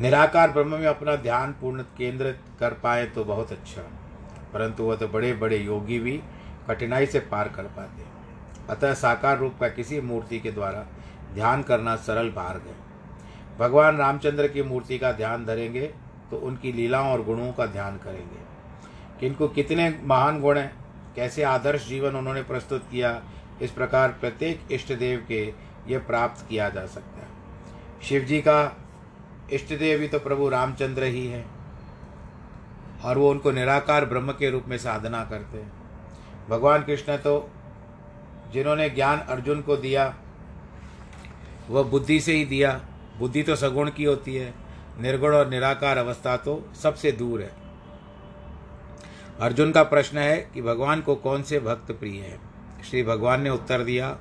निराकार 0.00 0.50
ब्रह्म 0.50 0.70
में 0.70 0.86
अपना 0.86 1.16
ध्यान 1.16 1.52
पूर्ण 1.52 1.82
केंद्रित 1.82 2.40
कर 2.60 2.70
पाए 2.70 3.06
तो 3.06 3.24
बहुत 3.24 3.52
अच्छा। 3.52 3.82
परंतु 4.52 4.82
वह 4.82 4.96
तो 4.96 5.08
बड़े 5.08 5.32
बड़े 5.32 5.56
योगी 5.56 5.98
भी 5.98 6.22
कठिनाई 6.68 7.06
से 7.06 7.20
पार 7.20 7.48
कर 7.48 7.62
पाते 7.62 8.02
हैं। 8.02 8.13
अतः 8.70 8.94
साकार 8.94 9.38
रूप 9.38 9.58
का 9.60 9.68
किसी 9.68 10.00
मूर्ति 10.00 10.40
के 10.40 10.50
द्वारा 10.52 10.86
ध्यान 11.34 11.62
करना 11.62 11.96
सरल 11.98 12.32
मार्ग 12.36 12.66
है। 12.66 12.76
भगवान 13.58 13.96
रामचंद्र 13.96 14.48
की 14.48 14.62
मूर्ति 14.62 14.98
का 14.98 15.12
ध्यान 15.12 15.44
धरेंगे 15.44 15.86
तो 16.30 16.36
उनकी 16.38 16.72
लीलाओं 16.72 17.10
और 17.12 17.22
गुणों 17.24 17.52
का 17.52 17.66
ध्यान 17.66 17.96
करेंगे। 17.96 18.42
किनको 19.20 19.48
कितने 19.48 19.88
महान 20.02 20.40
गुण 20.40 20.58
हैं, 20.58 20.74
कैसे 21.16 21.42
आदर्श 21.42 21.88
जीवन 21.88 22.16
उन्होंने 22.16 22.42
प्रस्तुत 22.42 22.88
किया, 22.90 23.20
इस 23.62 23.70
प्रकार 23.70 24.16
प्रत्येक 24.20 24.72
इष्ट 24.72 24.92
देव 24.92 25.24
के 25.28 25.42
ये 25.88 25.98
प्राप्त 26.00 26.46
किया 26.48 26.68
जा 26.68 26.86
सकता 26.86 27.20
है। 27.20 27.28
शिव 28.02 28.22
जी 28.22 28.40
का 28.40 28.76
इष्ट 29.52 29.72
देव 29.78 30.00
ही 30.00 30.08
तो 30.08 30.18
प्रभु 30.18 30.48
रामचंद्र 30.48 31.04
ही 31.04 31.26
है, 31.26 31.44
और 33.04 33.18
वो 33.18 33.30
उनको 33.30 33.50
निराकार 33.50 34.04
ब्रह्म 34.04 34.32
के 34.32 34.50
रूप 34.50 34.64
में 34.68 34.76
साधना 34.78 35.24
करते 35.24 35.58
हैं। 35.58 35.72
भगवान 36.48 36.82
कृष्ण 36.82 37.16
तो 37.16 37.38
जिन्होंने 38.54 38.90
ज्ञान 38.90 39.18
अर्जुन 39.18 39.60
को 39.60 39.76
दिया 39.76 40.14
वह 41.70 41.82
बुद्धि 41.82 42.20
से 42.20 42.32
ही 42.32 42.44
दिया। 42.44 42.80
बुद्धि 43.18 43.42
तो 43.42 43.56
सगुण 43.56 43.90
की 43.90 44.04
होती 44.04 44.34
है, 44.34 44.54
निर्गुण 45.00 45.34
और 45.34 45.48
निराकार 45.48 45.98
अवस्था 45.98 46.36
तो 46.36 46.70
सबसे 46.82 47.12
दूर 47.12 47.42
है। 47.42 47.50
अर्जुन 49.40 49.72
का 49.72 49.82
प्रश्न 49.82 50.18
है 50.18 50.36
कि 50.54 50.62
भगवान 50.62 51.00
को 51.00 51.14
कौन 51.14 51.42
से 51.42 51.60
भक्त 51.60 51.92
प्रिय 51.92 52.20
हैं? 52.20 52.38
श्री 52.82 53.02
भगवान 53.02 53.40
ने 53.40 53.50
उत्तर 53.50 53.84
दिया, 53.84 54.16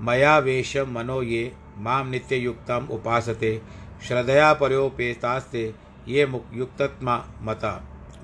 मया 0.00 0.38
वेश 0.38 0.76
मनो 0.76 1.22
ये, 1.22 1.52
माम 1.78 2.08
नित्य 2.08 2.36
युक्तम 2.36 2.88
उपासते, 2.90 3.62
श्रद्धया 4.08 4.52
परोपेतास्ते, 4.54 5.74
ये 6.08 6.28
युक्तत्मा 6.52 7.24
मता। 7.42 7.72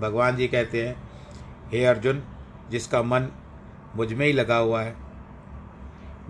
भगवान 0.00 0.36
जी 0.36 0.48
कहते 0.48 0.86
हैं, 0.86 0.96
हे 1.68 1.84
अर्जुन, 1.84 2.22
जिसका 2.70 3.02
मन 3.02 3.28
मुझमें 3.96 4.26
ही 4.26 4.32
लगा 4.32 4.56
हुआ 4.56 4.82
है 4.82 5.01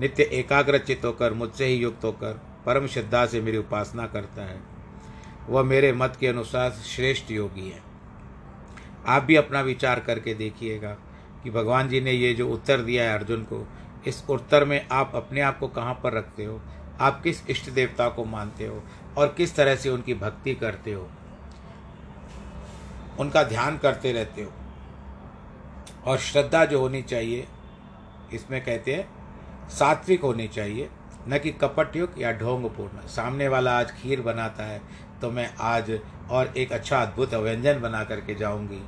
नित्य 0.00 0.22
एकाग्रचित 0.22 1.04
होकर, 1.04 1.32
मुझसे 1.32 1.66
ही 1.66 1.74
युक्त 1.74 2.04
होकर, 2.04 2.40
परम 2.66 2.86
श्रद्धा 2.86 3.26
से 3.26 3.40
मेरी 3.40 3.56
उपासना 3.56 4.06
करता 4.06 4.42
है। 4.42 4.60
वह 5.48 5.62
मेरे 5.62 5.92
मत 5.92 6.16
के 6.20 6.28
अनुसार 6.28 6.70
श्रेष्ठ 6.70 7.30
योगी 7.30 7.70
है। 7.70 7.82
आप 9.06 9.22
भी 9.22 9.36
अपना 9.36 9.60
विचार 9.60 10.00
करके 10.00 10.34
देखिएगा 10.34 10.96
कि 11.42 11.50
भगवान 11.50 11.88
जी 11.88 12.00
ने 12.00 12.12
ये 12.12 12.34
जो 12.34 12.48
उत्तर 12.48 12.80
दिया 12.80 13.04
है 13.04 13.18
अर्जुन 13.18 13.42
को, 13.42 13.68
इस 14.06 14.24
उत्तर 14.30 14.64
में 14.64 14.88
आप 14.92 15.12
अपने 15.14 15.40
आप 15.40 15.58
को 15.58 15.68
कहाँ 15.68 16.00
पर 16.02 16.12
रखते 16.12 16.44
हो? 16.44 16.60
आप 17.00 17.22
किस 17.22 17.50
इष्ट 17.50 17.70
देवता 17.70 18.08
को 18.08 18.24
मानते 18.24 18.66
हो? 18.66 18.82
और 19.16 19.34
किस 19.36 19.56
तरह 19.56 19.76
से 19.76 19.90
उनकी 19.90 20.14
भक्ति 20.14 20.54
करते 20.54 20.92
हो? 20.92 21.10
उनका 23.20 23.42
ध्यान 23.42 23.78
करते 23.78 24.12
रहते 24.12 24.42
हो। 24.42 24.52
और 26.06 26.18
श्रद्धा 26.18 26.64
जो 26.64 26.80
होनी 26.80 27.02
चाहिए, 27.02 27.46
इसमें 28.32 28.64
कहते 28.64 28.94
हैं 28.94 29.21
सात्विक 29.72 30.22
होनी 30.22 30.46
चाहिए, 30.48 30.88
न 31.28 31.38
कि 31.38 31.50
कपटयुक्त 31.52 32.18
या 32.18 32.32
ढोंगपूर्ण। 32.32 33.06
सामने 33.08 33.48
वाला 33.48 33.78
आज 33.78 33.90
खीर 33.92 34.20
बनाता 34.20 34.64
है 34.64 34.80
तो 35.20 35.30
मैं 35.30 35.48
आज 35.60 35.98
और 36.30 36.52
एक 36.56 36.72
अच्छा 36.72 37.00
अद्भुत 37.00 37.34
व्यंजन 37.34 37.80
बना 37.80 38.02
करके 38.04 38.34
जाऊँगी। 38.34 38.82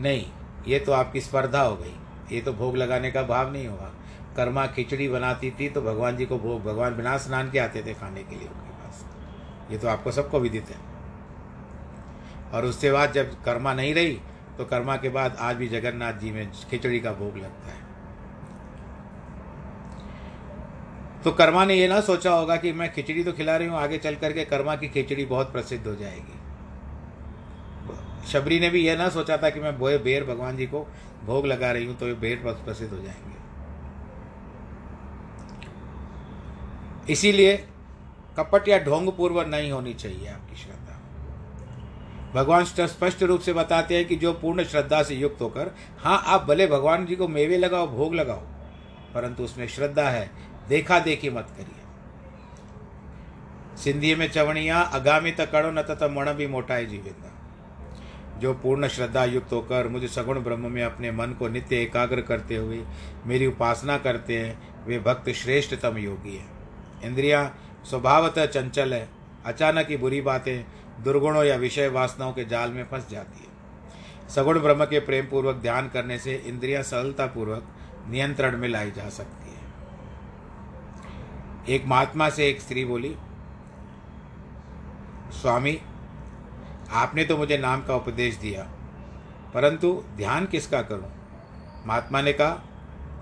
नहीं, 0.00 0.24
ये 0.68 0.78
तो 0.78 0.92
आपकी 0.92 1.20
स्पर्धा 1.20 1.60
हो 1.60 1.76
गई। 1.76 1.94
ये 2.30 2.40
तो 2.40 2.52
भोग 2.52 2.76
लगाने 2.76 3.10
का 3.10 3.22
भाव 3.22 3.52
नहीं 3.52 3.66
होगा। 3.66 3.90
कर्मा 4.36 4.66
खिचड़ी 4.66 5.08
बनाती 5.08 5.50
थी 5.50 5.68
तो 5.68 5.82
भगवान 5.82 6.16
जी 6.16 6.26
को 6.26 6.38
भोग, 6.38 6.62
भगवान 6.64 6.96
बिना 6.96 7.16
स्नान 7.18 7.50
के 7.50 7.58
आते 7.58 7.82
थे 7.82 7.94
खाने 7.94 8.22
के 8.22 8.36
लिए 8.36 8.48
उनके 8.48 8.70
पास। 8.74 9.04
ये 9.70 9.78
तो 9.78 9.88
आपको 9.88 10.12
सबको 10.12 10.40
विदित 10.40 10.70
है। 10.70 10.76
और 12.52 12.64
उसके 12.64 12.92
बाद 12.92 13.12
जब 13.12 13.42
कर्मा 13.44 13.74
नहीं 13.74 13.94
रही 13.94 14.20
तो 14.58 14.64
कर्मा 14.64 14.96
के 14.96 15.08
बाद 15.08 15.36
आज 15.40 15.56
भी 15.56 15.68
जगन्नाथ 15.68 16.12
जी 16.12 16.30
में 16.30 16.50
खिचड़ी 16.70 17.00
का 17.00 17.12
भोग 17.12 17.36
लगता 17.36 17.68
है। 17.68 17.86
तो 21.24 21.30
कर्मा 21.32 21.64
ने 21.64 21.74
ये 21.74 21.88
ना 21.88 22.00
सोचा 22.00 22.32
होगा 22.32 22.56
कि 22.56 22.72
मैं 22.72 22.92
खिचड़ी 22.92 23.24
तो 23.24 23.32
खिला 23.32 23.56
रही 23.56 23.68
हूँ, 23.68 23.76
आगे 23.76 23.98
चल 23.98 24.14
करके 24.14 24.44
कर्मा 24.44 24.76
की 24.76 24.88
खिचड़ी 24.88 25.24
बहुत 25.24 25.52
प्रसिद्ध 25.52 25.86
हो 25.86 25.94
जाएगी। 25.94 26.36
शबरी 28.28 28.58
ने 28.60 28.68
भी 28.70 28.86
यह 28.86 28.96
ना 28.98 29.08
सोचा 29.08 29.36
था 29.36 29.50
कि 29.50 29.60
मैं 29.60 29.78
बोए 29.78 29.98
बेर 29.98 30.24
भगवान 30.24 30.56
जी 30.56 30.66
को 30.66 30.86
भोग 31.26 31.46
लगा 31.46 31.70
रही 31.72 31.86
हूँ 31.86 31.96
तो 31.98 32.06
ये 32.08 32.14
बेर 32.16 32.42
प्रसिद्ध 32.44 32.92
हो 32.92 32.98
जाएँगे। 32.98 33.36
इसीलिए 37.12 37.56
कपट 38.38 38.68
या 38.68 38.78
ढोंग 38.78 39.08
पूर्व 39.12 39.40
नहीं 39.42 39.70
होनी 39.72 39.94
चाहिए 39.94 40.28
आपकी 40.28 40.56
श्रद्धा। 40.56 40.94
भगवान 42.34 42.64
स्पष्ट 42.64 43.22
रूप 43.22 43.40
से 43.40 43.52
बताते 43.52 43.96
हैं 43.96 44.06
कि 44.06 44.16
जो 44.16 44.32
पूर्ण 44.32 44.64
श्रद्धा 44.64 45.02
से 45.02 45.14
युक्त 45.14 45.40
होकर 45.42 45.70
हाँ 45.98 46.22
आप 46.26 46.44
भले 46.44 46.66
भगवान 46.66 47.06
जी 47.06 47.16
को 47.16 47.28
मेवे 47.28 47.58
लगाओ, 47.58 47.86
भोग 47.86 48.14
लगाओ, 48.14 48.40
परंतु 49.14 49.42
उसमें 49.42 49.66
श्रद्धा 49.68 50.08
है 50.10 50.30
देखा 50.68 50.98
देखी 50.98 51.30
मत 51.30 51.46
करिए। 51.56 51.86
सिंधी 53.76 54.14
में 54.14 54.30
चवणिया 54.30 54.80
अगामी 54.80 55.30
कड़ो 55.32 55.70
न 55.70 55.82
तथा 55.82 56.08
मण 56.08 56.32
भी 56.32 56.46
मोटाए 56.46 56.84
जीविंदा 56.86 57.34
जो 58.38 58.52
पूर्ण 58.54 58.88
श्रद्धा 58.88 59.24
युक्त 59.24 59.52
होकर 59.52 59.88
मुझे 59.88 60.08
सगुण 60.08 60.38
ब्रह्म 60.40 60.70
में 60.72 60.82
अपने 60.82 61.10
मन 61.10 61.32
को 61.38 61.48
नित्य 61.48 61.76
एकाग्र 61.76 62.20
करते 62.20 62.56
हुए 62.56 62.82
मेरी 63.26 63.46
उपासना 63.46 63.96
करते 63.98 64.38
हैं, 64.38 64.84
वे 64.86 64.98
भक्त 64.98 65.30
श्रेष्ठतम 65.30 65.96
योगी 65.98 66.36
हैं। 66.36 67.02
इंद्रियाँ 67.04 67.42
स्वभावतः 67.90 68.46
चंचल 68.46 68.94
है, 68.94 69.08
अचानक 69.46 69.88
ही 69.88 69.96
बुरी 69.96 70.20
बातें, 70.20 70.64
दुर्गुणों 71.04 71.44
या 71.44 71.56
विषय 71.56 71.88
वासनाओं 71.88 72.32
के 72.32 72.44
जाल 72.44 72.70
में 72.70 72.84
फंस 72.84 73.08
जाती 73.10 73.40
है। 73.40 74.28
सगुण 74.28 74.58
ब्रह्म 74.60 74.84
के 74.84 75.00
प्रेम 75.00 75.26
पूर्वक 75.26 75.56
ध्यान 75.56 75.88
करने 75.88 76.18
से 76.18 76.34
इंद्रियाँ 76.46 76.82
सरलतापूर्वक 76.82 77.68
नियंत्रण 78.10 78.56
में 78.56 78.68
लाई 78.68 78.90
जा 78.90 79.08
सकती 79.08 79.47
एक 81.68 81.84
महात्मा 81.86 82.28
से 82.30 82.48
एक 82.48 82.60
स्त्री 82.60 82.84
बोली, 82.84 83.14
स्वामी, 85.32 85.78
आपने 86.92 87.24
तो 87.24 87.36
मुझे 87.36 87.58
नाम 87.58 87.82
का 87.82 87.94
उपदेश 87.94 88.36
दिया, 88.36 88.62
परंतु 89.54 89.92
ध्यान 90.16 90.46
किसका 90.46 90.80
करूँ? 90.82 91.10
महात्मा 91.86 92.20
ने 92.22 92.32
कहा, 92.32 92.50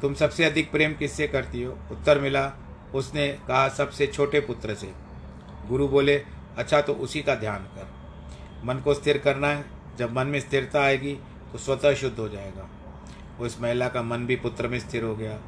तुम 0.02 0.14
सबसे 0.14 0.45
अधिक 0.45 0.71
प्रेम 0.71 0.95
किससे 0.95 1.26
करती 1.28 1.62
हो? 1.62 1.73
उत्तर 1.93 2.21
मिला, 2.21 2.52
उसने 2.95 3.28
कहा, 3.49 3.69
सबसे 3.69 4.07
छोटे 4.07 4.40
पुत्र 4.40 4.75
से। 4.75 4.93
गुरु 5.69 5.88
बोले 5.88 6.16
अच्छा 6.57 6.81
तो 6.81 6.93
उसी 6.95 7.23
का 7.23 7.35
ध्यान 7.35 7.64
कर। 7.75 7.95
मन 8.64 8.81
को 8.81 8.95
स्थिर 8.95 9.19
करना 9.19 9.49
है, 9.49 9.64
जब 9.99 10.12
मन 10.12 10.26
में 10.26 10.38
स्थिरता 10.40 10.81
आएगी 10.81 11.12
तो 11.52 11.59
स्वतः 11.59 11.95
शुद्ध 11.95 12.19
हो 12.19 12.28
जाएगा। 12.28 12.69
उस 13.40 13.61
महिला 13.61 13.88
का 13.88 14.02
मन 14.02 14.26
भी 14.26 14.37
पुत्र 14.37 14.69
में 14.69 14.78
स्थिर 14.81 15.05
हो 15.05 15.14
गया। 15.16 15.38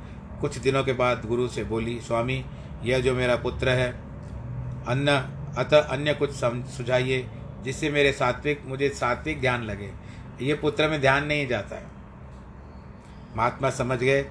कुछ 0.41 0.59
दिनों 0.59 0.83
के 0.85 0.93
बाद 0.93 1.25
गुरु 1.27 1.47
से 1.49 1.65
बोली, 1.65 1.99
स्वामी 2.01 2.45
यह 2.85 3.01
जो 3.01 3.15
मेरा 3.15 3.37
पुत्र 3.37 3.69
है 3.69 3.91
अन्न 4.89 5.17
अतः 5.59 5.81
अन्य 5.81 6.15
कुछ 6.15 6.31
सुझाइए, 6.77 7.29
जिससे 7.63 7.91
मेरे 7.91 8.13
सात्विक, 8.13 8.63
मुझे 8.65 8.89
सात्विक 8.89 9.41
ध्यान 9.41 9.63
लगे। 9.63 9.93
ये 10.43 10.55
पुत्र 10.55 10.89
में 10.89 11.01
ध्यान 11.01 11.27
नहीं 11.27 11.47
जाता 11.47 11.77
है। 11.77 11.87
महात्मा 13.37 13.71
समझ 13.71 13.99
गए, 13.99 14.31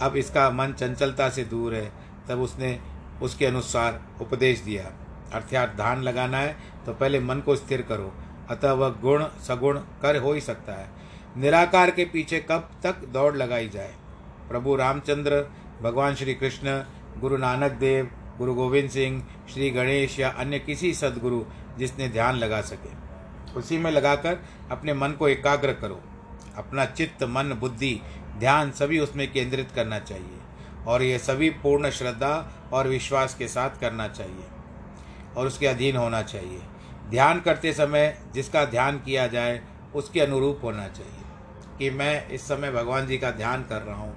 अब 0.00 0.16
इसका 0.16 0.50
मन 0.50 0.72
चंचलता 0.72 1.28
से 1.28 1.44
दूर 1.44 1.74
है। 1.74 1.92
तब 2.28 2.40
उसने 2.40 2.78
उसके 3.22 3.46
अनुसार 3.46 4.00
उपदेश 4.20 4.60
दिया। 4.60 4.84
अर्थात 5.32 5.68
ध्यान 5.68 6.02
लगाना 6.02 6.38
है 6.38 6.56
तो 6.86 6.92
पहले 6.94 7.20
मन 7.20 7.40
को 7.40 7.56
स्थिर 7.56 7.82
करो। 7.82 8.12
अतः 8.50 8.72
वह 8.72 8.88
गुण, 8.88 9.24
सगुण 9.24 9.78
कर 10.02 10.16
हो 10.16 10.32
ही 10.32 10.40
सकता 10.40 10.72
है। 10.72 10.88
निराकार 11.36 11.90
के 11.90 12.04
पीछे 12.04 12.40
कब 12.50 12.70
तक 12.82 13.04
दौड़ 13.04 13.34
लगाई 13.36 13.68
जाए? 13.68 13.94
प्रभु 14.48 14.76
रामचंद्र, 14.76 15.44
भगवान 15.82 16.14
श्री 16.14 16.34
कृष्ण 16.34 16.82
गुरु 17.20 17.36
नानक 17.36 17.72
देव, 17.72 18.10
गुरु 18.38 18.54
गोविंद 18.54 18.90
सिंह, 18.90 19.22
श्री 19.52 19.70
गणेश 19.70 20.18
या 20.18 20.28
अन्य 20.28 20.58
किसी 20.58 20.94
सदगुरु 20.94 21.42
जिसने 21.78 22.08
ध्यान 22.08 22.36
लगा 22.36 22.60
सके। 22.60 22.90
उसी 23.54 23.78
में 23.78 23.90
लगाकर 23.90 24.38
अपने 24.70 24.94
मन 24.94 25.12
को 25.12 25.28
एकाग्र 25.28 25.72
करो। 25.72 26.00
अपना 26.56 26.84
चित्त, 26.84 27.22
मन, 27.22 27.56
बुद्धि, 27.60 28.00
ध्यान 28.38 28.70
सभी 28.70 28.98
उसमें 28.98 29.32
केंद्रित 29.32 29.72
करना 29.74 29.98
चाहिए 29.98 30.38
और 30.86 31.02
ये 31.02 31.18
सभी 31.18 31.50
पूर्ण 31.50 31.90
श्रद्धा 31.90 32.52
और 32.72 32.88
विश्वास 32.88 33.34
के 33.34 33.48
साथ 33.48 33.80
करना 33.80 34.08
चाहिए 34.08 34.44
और 35.36 35.46
उसके 35.46 35.66
अधीन 35.66 35.96
होना 35.96 36.22
चाहिए। 36.22 36.60
ध्यान 37.10 37.40
करते 37.40 37.72
समय 37.72 38.18
जिसका 38.34 38.64
ध्यान 38.64 38.98
किया 38.98 39.26
जाए, 39.26 39.60
उसके 39.94 40.20
अनुरूप 40.20 40.60
होना 40.64 40.88
चाहिए 40.88 41.24
कि 41.78 41.90
मैं 41.90 42.28
इस 42.28 42.48
समय 42.48 42.70
भगवान 42.70 43.06
जी 43.06 43.18
का 43.18 43.30
ध्यान 43.30 43.62
कर 43.62 43.82
रहा 43.82 43.96
हूँ। 43.96 44.16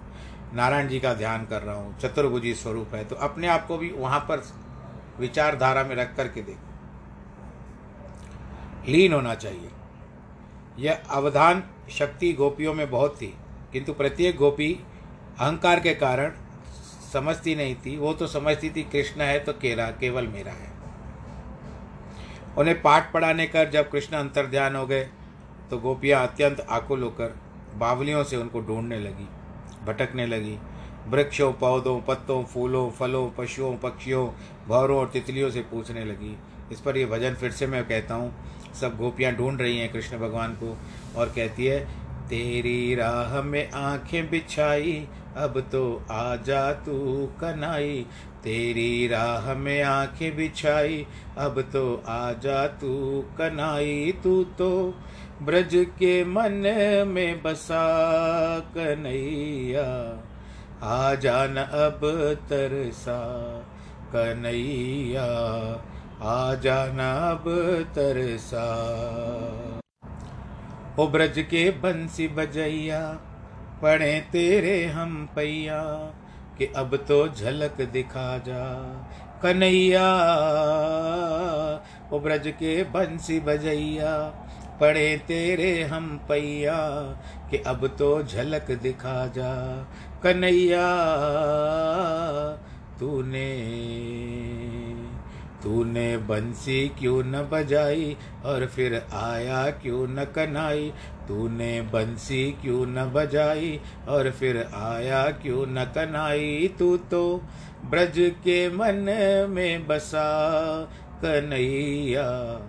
नारायण 0.54 0.88
जी 0.88 1.00
का 1.00 1.14
ध्यान 1.14 1.46
कर 1.46 1.62
रहा 1.62 1.76
हूँ, 1.76 1.98
चतुर्भुजी 2.00 2.54
स्वरूप 2.56 2.96
है 2.96 3.04
तो 3.06 3.16
अपने 3.18 3.48
आप 3.48 3.66
को 3.68 3.78
भी 3.78 3.90
वहाँ 3.92 4.20
पर 4.22 4.44
विचारधारा 5.20 5.84
में 5.84 5.96
रख 5.96 6.16
करके 6.16 6.42
देखो। 6.42 6.70
लीन 8.88 9.14
होना 9.14 9.36
चाहिए। 9.36 9.70
यह 10.80 11.04
अवधान 11.12 11.64
शक्ति 11.92 12.32
गोपियों 12.34 12.74
में 12.74 12.90
बहुत 12.92 13.16
थी, 13.16 13.34
किंतु 13.74 13.94
प्रत्येक 13.94 14.36
गोपी 14.38 14.74
अहंकार 15.40 15.80
के 15.80 15.94
कारण 15.96 16.34
समझती 17.14 17.56
नहीं 17.56 17.76
थी। 17.76 17.98
वो 17.98 18.14
तो 18.14 18.28
समझती 18.28 18.70
थी, 18.70 18.84
कृष्ण 18.84 19.22
है 19.22 19.40
तो 19.40 19.54
केरा, 19.54 19.90
केवल 19.92 20.28
मेरा 20.28 20.52
है। 20.52 20.70
उन्हें 22.58 22.82
पाठ 22.82 23.12
पढ़ाने 23.14 23.46
कर 23.48 23.70
जब 23.70 23.90
कृष्ण 23.92 24.18
अंतर 24.18 24.48
ध्यान 24.48 24.76
हो 24.76 24.86
गए 24.88 25.04
तो 25.70 25.78
गोपियाँ 25.80 26.28
अत्यंत 26.28 26.60
आकुल 26.70 27.04
होकर 27.04 27.36
बावलियों 27.76 28.24
से 28.24 28.38
उनको 28.38 28.62
ढूँढने 28.62 29.00
लगी। 29.00 29.28
भटकने 29.86 30.28
लगी। 30.28 30.58
वृक्षों, 31.08 31.54
पौधों, 31.54 32.02
पत्तों, 32.02 32.44
फूलों, 32.44 32.92
फलों, 32.92 33.30
पशुओं, 33.30 33.78
पक्षियों 33.78 34.28
भौरों 34.68 35.00
और 35.00 35.10
तितलियों 35.10 35.50
से 35.50 35.62
पूछने 35.62 36.06
लगी। 36.06 36.38
इस 36.72 36.80
पर 36.80 36.98
यह 36.98 37.08
भजन 37.08 37.34
फिर 37.34 37.52
से 37.52 37.68
मैं 37.68 37.88
कहता 37.88 38.16
हूँ। 38.16 38.34
सब 38.74 38.98
गोपियाँ 38.98 39.34
ढूंढ 39.34 39.62
रही 39.62 39.78
हैं 39.78 39.92
कृष्ण 39.92 40.18
भगवान 40.18 40.54
को 40.54 40.78
और 41.16 41.30
कहती 41.30 41.66
है 41.66 42.01
तेरी 42.32 42.96
राह 42.96 43.42
में 43.42 43.72
आँखें 43.72 44.30
बिछाई, 44.30 45.08
अब 45.38 45.60
तो 45.72 46.04
आ 46.12 46.36
जा 46.36 46.72
तू 46.74 47.30
कनाई। 47.42 48.06
तेरी 48.44 49.08
राह 49.08 49.54
में 49.54 49.82
आँखें 49.84 50.36
बिछाई, 50.36 51.06
अब 51.38 51.62
तो 51.62 52.04
आ 52.08 52.32
जा 52.34 52.68
तू 52.68 53.24
कनाई। 53.38 54.14
तू 54.24 54.44
तो 54.44 54.96
ब्रज 55.42 55.70
के 55.74 56.24
मन 56.26 56.52
में 57.08 57.44
बसा 57.44 57.84
कन्हैया, 58.60 59.90
आ 60.84 61.16
जान 61.16 61.58
अब 61.58 62.00
तरसा 62.50 63.20
कन्हैया, 64.16 65.28
आ 66.22 66.56
जाना 66.56 67.12
अब 67.32 67.44
तरसा। 67.96 68.68
ओ 71.00 71.08
ब्रज 71.08 71.40
के 71.40 71.70
बंसी 71.72 72.28
बजैया, 72.28 73.00
पढ़े 73.82 74.20
तेरे 74.32 74.86
हम 74.86 75.30
पैया, 75.36 75.84
कि 76.58 76.66
अब 76.66 76.96
तो 76.96 77.28
झलक 77.28 77.82
दिखा 77.82 78.38
जा। 78.38 78.66
कन्हैया 79.44 80.08
ओ 82.14 82.20
ब्रज 82.20 82.48
के 82.48 82.84
बंसी 82.84 83.40
बजैया 83.40 84.18
पड़े 84.82 85.18
तेरे 85.28 85.84
हम 85.84 86.26
पैया, 86.30 86.78
कि 87.52 87.58
अब 87.58 87.88
तो 87.88 88.24
झलक 88.24 88.72
दिखा 88.72 89.28
जा। 89.28 89.84
कन्हैया, 90.24 90.88
तूने 93.00 93.50
तूने 95.64 96.18
बंसी 96.18 96.90
क्यों 96.90 97.24
न 97.24 97.50
बजाई? 97.52 98.18
और 98.46 98.66
फिर 98.66 99.06
आया 99.14 99.72
क्यों 99.72 100.08
न 100.08 100.26
कनाई? 100.26 100.94
तूने 101.28 101.82
बंसी 101.82 102.52
क्यों 102.52 102.86
न 102.86 103.12
बजाई? 103.14 103.80
और 104.08 104.32
फिर 104.32 104.68
आया 104.74 105.32
क्यों 105.32 105.66
न 105.68 105.86
कनाई? 105.86 106.76
तू 106.80 106.98
तो 106.98 107.42
ब्रज 107.86 108.14
के 108.18 108.70
मन 108.70 108.96
में 109.50 109.88
बसा 109.88 110.42
कन्हैया। 111.16 112.60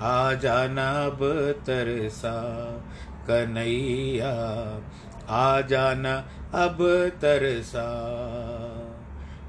आ 0.00 0.32
जाना 0.34 1.04
अब 1.04 1.18
तरसा 1.66 2.42
कन्हैया। 3.28 4.32
आ 5.28 5.60
जाना 5.60 6.28
अब 6.54 6.76
तरसा। 7.22 7.86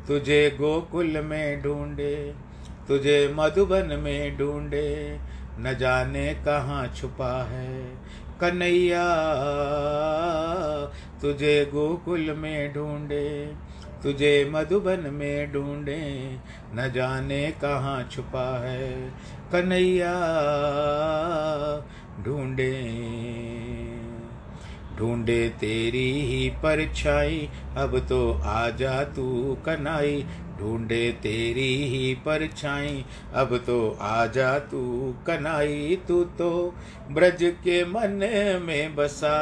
तुझे 0.08 0.58
गोकुल 0.62 1.21
में 1.21 1.62
ढूंढे 1.62 2.44
तुझे 2.88 3.34
मधुबन 3.36 4.00
में 4.04 4.38
ढूंढे, 4.38 5.19
न 5.60 5.74
जाने 5.80 6.34
कहाँ 6.34 6.88
छुपा 6.88 7.43
है। 7.43 7.86
कन्हैया, 8.41 9.06
तुझे 11.21 11.65
गोकुल 11.65 12.32
में 12.32 12.74
ढूंढे, 12.74 13.54
तुझे 14.04 14.50
मधुबन 14.52 15.10
में 15.13 15.54
ढूंढे, 15.54 16.38
न 16.76 16.91
जाने 16.95 17.52
कहाँ 17.52 18.10
छुपा 18.12 18.60
है। 18.60 19.13
कन्हैया, 19.52 20.13
ढूंढे 22.26 22.74
ढूंढे 25.00 25.50
तेरी 25.50 26.21
ही 26.21 26.50
परछाई, 26.50 27.50
अब 27.78 28.00
तो 28.00 28.41
आजा 28.43 29.04
तू 29.04 29.58
कनाई 29.65 30.26
ढूंढे 30.60 31.12
तेरी 31.12 31.88
ही 31.88 32.13
परछाई, 32.13 33.06
अब 33.34 33.58
तो 33.58 33.98
आजा 34.02 34.60
तू 34.60 35.13
कनाई 35.28 36.02
तू 36.08 36.24
तो 36.24 36.76
ब्रज 37.12 37.38
के 37.41 37.86
मन 37.86 38.12
में 38.62 38.96
बसा 38.96 39.38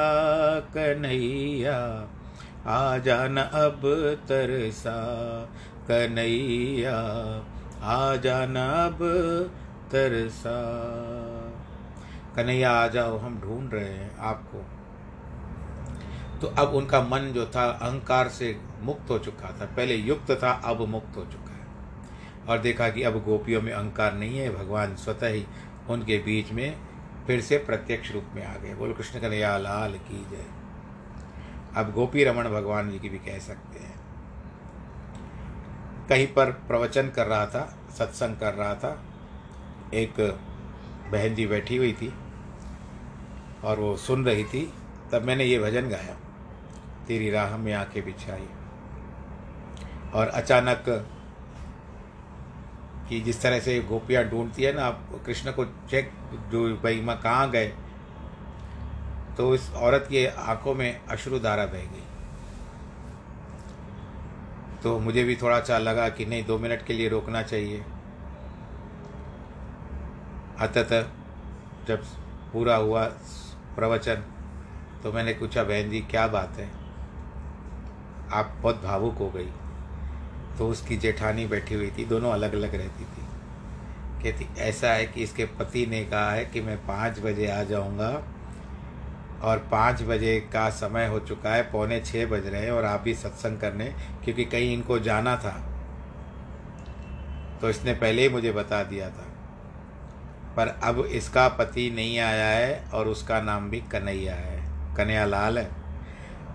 कन्हैया। 0.59 2.07
आ 2.67 2.97
जाना 2.97 3.41
अब 3.41 3.81
तरसा 4.27 4.97
कन्हैया, 5.87 6.97
आ 7.81 8.15
जाना 8.15 8.85
अब 8.85 8.99
तरसा। 9.91 10.57
कन्हैया, 12.35 12.71
आ 12.71 12.87
जाओ, 12.87 13.17
हम 13.17 13.39
ढूंढ 13.39 13.73
रहे 13.73 13.85
हैं 13.85 14.17
आपको। 14.17 14.65
तो 16.41 16.47
अब 16.47 16.73
उनका 16.73 17.01
मन 17.01 17.31
जो 17.35 17.45
था, 17.45 17.65
अहंकार 17.65 18.27
से 18.27 18.59
मुक्त 18.83 19.09
हो 19.09 19.19
चुका 19.19 19.47
था। 19.61 19.65
पहले 19.65 19.95
युक्त 19.95 20.31
था, 20.31 20.51
अब 20.51 20.87
मुक्त 20.87 21.17
हो 21.17 21.25
चुका 21.25 21.51
है। 21.51 21.63
और 22.49 22.59
देखा 22.59 22.89
कि 22.89 23.03
अब 23.03 23.23
गोपियों 23.23 23.61
में 23.61 23.73
अहंकार 23.73 24.13
नहीं 24.13 24.39
है, 24.39 24.55
भगवान 24.55 24.95
स्वतः 24.95 25.27
ही 25.27 25.45
उनके 25.89 26.17
बीच 26.17 26.51
में 26.51 26.79
फिर 27.27 27.41
से 27.41 27.57
प्रत्यक्ष 27.57 28.11
रूप 28.11 28.25
में 28.35 28.45
आ 28.45 28.57
गए। 28.57 28.73
बोल 28.73 28.93
कृष्ण 28.93 29.19
कन्हैया, 29.19 29.57
लाल 29.57 29.93
की 29.93 30.27
जय। 30.31 30.45
अब 31.75 31.91
गोपी 31.91 32.23
रमन 32.23 32.43
भगवान 32.43 32.91
जी 32.91 32.99
की 32.99 33.09
भी 33.09 33.17
कह 33.17 33.39
सकते 33.39 33.79
हैं। 33.79 34.03
कहीं 36.09 36.27
पर 36.27 36.51
प्रवचन 36.51 37.09
कर 37.09 37.27
रहा 37.27 37.45
था, 37.45 37.77
सत्संग 37.97 38.37
कर 38.37 38.53
रहा 38.53 38.75
था, 38.75 39.03
एक 39.93 40.13
बहन 41.11 41.35
जी 41.35 41.47
बैठी 41.47 41.77
हुई 41.77 41.93
थी 41.93 42.13
और 43.63 43.79
वो 43.79 43.97
सुन 43.97 44.25
रही 44.25 44.43
थी, 44.43 44.73
तब 45.11 45.21
मैंने 45.21 45.43
ये 45.43 45.59
भजन 45.59 45.89
गाया, 45.89 46.17
तेरी 47.07 47.29
राह 47.29 47.57
में 47.57 47.73
आँखें 47.73 48.05
बिछाई। 48.05 48.47
और 50.13 50.27
अचानक 50.27 50.83
कि 53.09 53.19
जिस 53.21 53.41
तरह 53.41 53.59
से 53.59 53.79
गोपियाँ 53.81 54.23
ढूंढती 54.23 54.63
है 54.63 54.73
ना, 54.73 54.85
आप 54.85 55.21
कृष्ण 55.25 55.51
को 55.51 55.65
चेक 55.65 56.11
जो 56.51 56.67
भाई 56.75 57.01
मैं 57.01 57.17
कहाँ 57.17 57.49
गए 57.51 57.73
तो 59.37 59.53
इस 59.55 59.71
औरत 59.73 60.05
की 60.09 60.25
आँखों 60.25 60.73
में 60.75 61.05
अश्रुधारा 61.05 61.65
बह 61.65 61.85
गई। 61.85 62.03
तो 64.83 64.97
मुझे 64.99 65.23
भी 65.23 65.35
थोड़ा 65.35 65.59
सा 65.59 65.77
लगा 65.77 66.07
कि 66.09 66.25
नहीं, 66.25 66.45
दो 66.45 66.57
मिनट 66.59 66.85
के 66.85 66.93
लिए 66.93 67.09
रोकना 67.09 67.41
चाहिए। 67.41 67.83
अतः 70.59 71.01
जब 71.87 72.03
पूरा 72.53 72.75
हुआ 72.75 73.05
प्रवचन 73.75 74.23
तो 75.03 75.11
मैंने 75.11 75.33
पूछा, 75.33 75.63
बहन 75.63 75.89
जी, 75.89 75.99
क्या 76.01 76.27
बात 76.27 76.57
है? 76.57 76.69
आप 78.31 78.57
बहुत 78.61 78.81
भावुक 78.83 79.17
हो 79.17 79.29
गई। 79.29 79.49
तो 80.57 80.67
उसकी 80.67 80.97
जेठानी 80.97 81.45
बैठी 81.45 81.75
हुई 81.75 81.91
थी, 81.97 82.05
दोनों 82.05 82.31
अलग 82.31 82.53
अलग 82.53 82.75
रहती 82.75 83.03
थी। 83.03 83.23
कहती, 84.23 84.47
ऐसा 84.57 84.93
है 84.93 85.05
कि 85.05 85.23
इसके 85.23 85.45
पति 85.45 85.85
ने 85.85 86.05
कहा 86.05 86.31
है 86.31 86.45
कि 86.45 86.61
मैं 86.61 86.77
पाँच 86.77 87.19
बजे 87.19 87.51
आ 87.51 87.63
जाऊँगा 87.63 88.23
और 89.41 89.57
पाँच 89.57 90.01
बजे 90.01 90.49
का 90.53 90.69
समय 90.69 91.07
हो 91.07 91.19
चुका 91.19 91.49
है, 91.49 91.71
पौने 91.71 91.99
छः 91.99 92.25
बज 92.25 92.47
रहे 92.47 92.61
हैं 92.61 92.71
और 92.71 92.85
आप 92.85 93.01
भी 93.01 93.13
सत्संग 93.13 93.59
करने, 93.59 93.85
क्योंकि 94.23 94.45
कहीं 94.45 94.73
इनको 94.73 94.99
जाना 94.99 95.37
था। 95.37 95.69
तो 97.61 97.69
इसने 97.69 97.93
पहले 97.93 98.21
ही 98.21 98.29
मुझे 98.29 98.51
बता 98.51 98.83
दिया 98.83 99.09
था। 99.09 99.29
पर 100.57 100.67
अब 100.67 100.99
इसका 100.99 101.47
पति 101.47 101.91
नहीं 101.95 102.19
आया 102.19 102.47
है 102.47 102.85
और 102.93 103.07
उसका 103.07 103.41
नाम 103.41 103.69
भी 103.69 103.79
कन्हैया 103.79 104.35
है। 104.35 104.63
कन्हैया 104.95 105.25
लाल 105.25 105.59
है। 105.59 105.82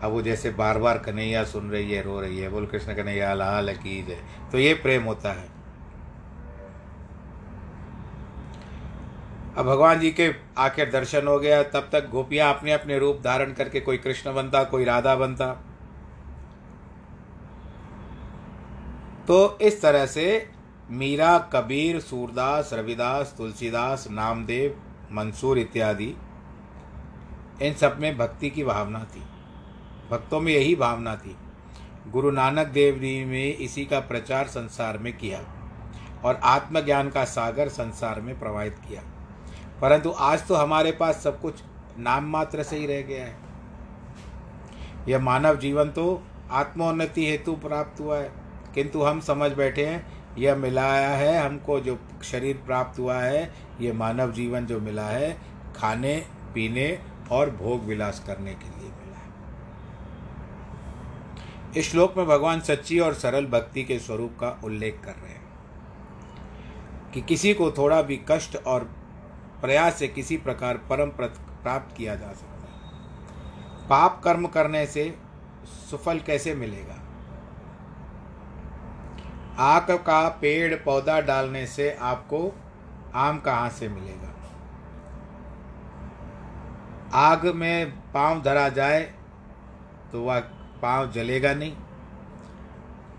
अब 0.02 0.10
वो 0.10 0.22
जैसे 0.22 0.50
बार 0.50 0.78
बार 0.78 0.98
कन्हैया 0.98 1.44
सुन 1.44 1.70
रही 1.70 1.92
है, 1.92 2.02
रो 2.02 2.20
रही 2.20 2.38
है, 2.38 2.48
बोल 2.48 2.66
कृष्ण 2.66 2.94
कन्हैया, 2.94 3.32
लाल 3.34 3.72
की 3.74 4.02
जय 4.02 4.22
तो 4.52 4.58
ये 4.58 4.74
प्रेम 4.74 5.04
होता 5.04 5.32
है। 5.32 5.46
अब 9.56 9.66
भगवान 9.66 10.00
जी 10.00 10.10
के 10.10 10.30
आखिर 10.58 10.90
दर्शन 10.90 11.26
हो 11.26 11.38
गया, 11.38 11.62
तब 11.62 11.88
तक 11.92 12.08
गोपियाँ 12.10 12.54
अपने 12.54 12.72
अपने 12.72 12.98
रूप 12.98 13.20
धारण 13.24 13.52
करके 13.52 13.80
कोई 13.80 13.98
कृष्ण 13.98 14.34
बनता, 14.34 14.62
कोई 14.64 14.84
राधा 14.84 15.14
बनता। 15.14 15.46
तो 19.26 19.58
इस 19.62 19.80
तरह 19.82 20.06
से 20.06 20.50
मीरा, 20.90 21.38
कबीर, 21.52 22.00
सूरदास, 22.00 22.70
रविदास, 22.72 23.34
तुलसीदास, 23.38 24.06
नामदेव, 24.10 24.78
मंसूर 25.12 25.58
इत्यादि, 25.58 26.14
इन 27.62 27.74
सब 27.74 27.98
में 28.00 28.16
भक्ति 28.18 28.50
की 28.50 28.64
भावना 28.64 29.04
थी। 29.04 29.22
भक्तों 30.10 30.40
में 30.40 30.52
यही 30.52 30.74
भावना 30.74 31.16
थी। 31.16 31.36
गुरु 32.08 32.30
नानक 32.30 32.66
देव 32.66 32.94
जी 32.94 33.24
ने 33.24 33.48
इसी 33.48 33.84
का 33.84 34.00
प्रचार 34.00 34.46
संसार 34.46 34.98
में 34.98 35.18
किया 35.18 35.40
और 36.24 36.36
आत्मज्ञान 36.36 37.10
का 37.10 37.24
सागर 37.24 37.68
संसार 37.68 38.20
में 38.20 38.40
प्रवाहित 38.40 38.76
किया। 38.88 39.02
परंतु 39.82 40.14
आज 40.18 40.46
तो 40.46 40.54
हमारे 40.54 40.92
पास 40.92 41.14
सब 41.14 41.40
कुछ 41.40 41.54
नाम 41.98 42.24
मात्र 42.24 42.62
से 42.62 42.76
ही 42.76 42.86
रह 42.86 43.00
गया 43.00 43.24
है। 43.24 43.36
यह 45.08 45.18
मानव 45.18 45.56
जीवन 45.56 45.88
तो 45.88 46.22
आत्मोन्नति 46.50 47.26
हेतु 47.26 47.52
प्राप्त 47.52 48.00
हुआ 48.00 48.18
है। 48.18 48.32
किंतु 48.74 49.02
हम 49.02 49.20
समझ 49.20 49.52
बैठे 49.52 49.86
हैं, 49.86 50.18
यह 50.38 50.56
मिलाया 50.56 51.08
है 51.08 51.46
हमको 51.46 51.80
जो 51.80 51.98
शरीर 52.22 52.62
प्राप्त 52.66 52.98
हुआ 52.98 53.18
है, 53.18 53.54
यह 53.80 53.94
मानव 53.94 54.32
जीवन 54.32 54.66
जो 54.66 54.80
मिला 54.80 55.06
है, 55.06 55.38
खाने, 55.76 56.26
पीने 56.54 56.98
और 57.30 57.50
भोग 57.50 57.84
विलास 57.84 58.24
करने 58.26 58.54
के 58.54 58.80
लिए। 58.80 58.90
इस 61.76 61.90
श्लोक 61.90 62.16
में 62.16 62.26
भगवान 62.26 62.60
सच्ची 62.60 62.98
और 62.98 63.14
सरल 63.14 63.46
भक्ति 63.46 63.82
के 63.84 63.98
स्वरूप 63.98 64.36
का 64.40 64.60
उल्लेख 64.64 65.00
कर 65.04 65.12
रहे 65.12 65.32
हैं 65.32 65.46
कि 67.14 67.20
किसी 67.20 67.54
को 67.54 67.70
थोड़ा 67.70 68.02
भी 68.02 68.20
कष्ट 68.28 68.56
और 68.56 68.84
प्रयास 69.60 69.94
से 69.94 70.08
किसी 70.08 70.36
प्रकार 70.36 70.76
परम 70.76 71.08
प्राप्त 71.08 71.96
किया 71.96 72.14
जा 72.14 72.32
सकता 72.32 72.54
है। 72.54 73.88
पाप 73.88 74.20
कर्म 74.24 74.46
करने 74.46 74.86
से 74.86 75.18
सुफल 75.90 76.18
कैसे 76.18 76.54
मिलेगा? 76.54 76.94
आक 79.58 79.90
का 79.90 80.28
पेड़ 80.28 80.74
पौधा 80.74 81.20
डालने 81.20 81.66
से 81.66 81.90
आपको 82.00 82.52
आम 83.14 83.38
कहाँ 83.38 83.70
से 83.70 83.88
मिलेगा? 83.88 84.34
आग 87.14 87.46
में 87.46 87.90
पाँव 88.12 88.42
धरा 88.42 88.68
जाए 88.68 89.00
तो 90.12 90.22
वह 90.22 90.38
पाँव 90.82 91.10
जलेगा 91.12 91.52
नहीं। 91.54 91.72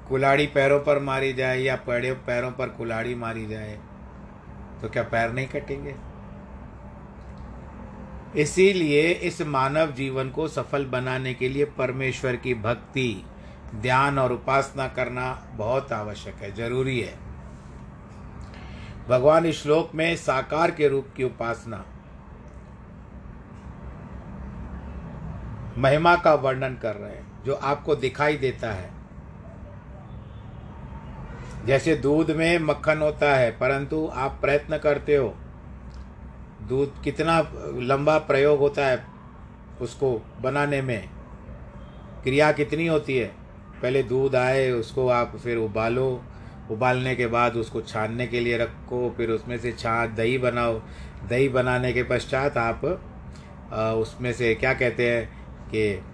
कुलाड़ी 0.09 0.45
पैरों 0.47 0.79
पर 0.79 0.99
मारी 0.99 1.33
जाए 1.33 1.59
या 1.59 1.75
पैड़े 1.77 2.11
पैरों 2.27 2.51
पर 2.51 2.69
कुलाड़ी 2.69 3.15
मारी 3.15 3.45
जाए 3.47 3.77
तो 4.81 4.89
क्या 4.89 5.03
पैर 5.03 5.31
नहीं 5.33 5.47
कटेंगे? 5.47 5.95
इसीलिए 8.35 9.09
इस 9.11 9.41
मानव 9.41 9.91
जीवन 9.91 10.29
को 10.29 10.47
सफल 10.47 10.85
बनाने 10.85 11.33
के 11.33 11.49
लिए 11.49 11.65
परमेश्वर 11.77 12.35
की 12.35 12.53
भक्ति, 12.55 13.23
ध्यान 13.75 14.19
और 14.19 14.33
उपासना 14.33 14.87
करना 14.87 15.31
बहुत 15.53 15.91
आवश्यक 15.91 16.35
है, 16.35 16.53
ज़रूरी 16.55 16.99
है। 16.99 17.17
भगवान 19.09 19.45
इस 19.45 19.61
श्लोक 19.63 19.95
में 19.95 20.15
साकार 20.15 20.71
के 20.71 20.87
रूप 20.87 21.07
की 21.17 21.23
उपासना, 21.23 21.83
महिमा 25.77 26.15
का 26.15 26.33
वर्णन 26.35 26.75
कर 26.75 26.95
रहे 26.95 27.11
हैं। 27.11 27.28
जो 27.45 27.53
आपको 27.53 27.95
दिखाई 27.95 28.37
देता 28.37 28.71
है। 28.71 28.89
जैसे 31.65 31.95
दूध 31.95 32.31
में 32.31 32.59
मक्खन 32.59 32.97
होता 32.97 33.33
है, 33.35 33.51
परंतु 33.51 34.09
आप 34.13 34.37
प्रयत्न 34.41 34.77
करते 34.77 35.15
हो। 35.15 35.33
दूध 36.69 37.01
कितना 37.03 37.39
लंबा 37.75 38.17
प्रयोग 38.17 38.59
होता 38.59 38.85
है 38.87 39.03
उसको 39.81 40.11
बनाने 40.41 40.81
में। 40.81 41.09
क्रिया 42.23 42.51
कितनी 42.51 42.87
होती 42.87 43.17
है? 43.17 43.27
पहले 43.81 44.03
दूध 44.03 44.35
आए, 44.35 44.69
उसको 44.71 45.07
आप 45.09 45.35
फिर 45.37 45.57
उबालो। 45.57 46.21
उबालने 46.71 47.15
के 47.15 47.27
बाद 47.27 47.55
उसको 47.55 47.81
छानने 47.81 48.27
के 48.27 48.39
लिए 48.39 48.57
रखो, 48.57 49.13
फिर 49.17 49.29
उसमें 49.29 49.57
से 49.57 49.71
छा 49.71 50.05
दही 50.07 50.37
बनाओ। 50.37 50.79
दही 51.29 51.49
बनाने 51.49 51.93
के 51.93 52.03
पश्चात 52.03 52.57
आप 52.57 52.85
उसमें 53.97 54.31
से 54.33 54.53
क्या 54.55 54.73
कहते 54.73 55.09
हैं 55.09 55.25
कि 55.67 56.08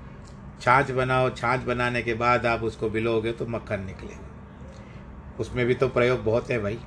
छाछ 0.66 0.92
बनाओ, 0.92 1.30
छाछ 1.30 1.60
बनाने 1.60 2.02
के 2.02 2.14
बाद 2.14 2.46
आप 2.46 2.64
उसको 2.64 2.90
बिलोगे 2.90 3.32
तो 3.32 3.46
मक्खन 3.46 3.84
निकलेगा 3.86 5.36
उसमें 5.40 5.66
भी 5.66 5.76
तो 5.76 5.88
प्रयोग 5.88 6.24
बहुत 6.24 6.50
है 6.52 6.60
भाई। 6.60 6.78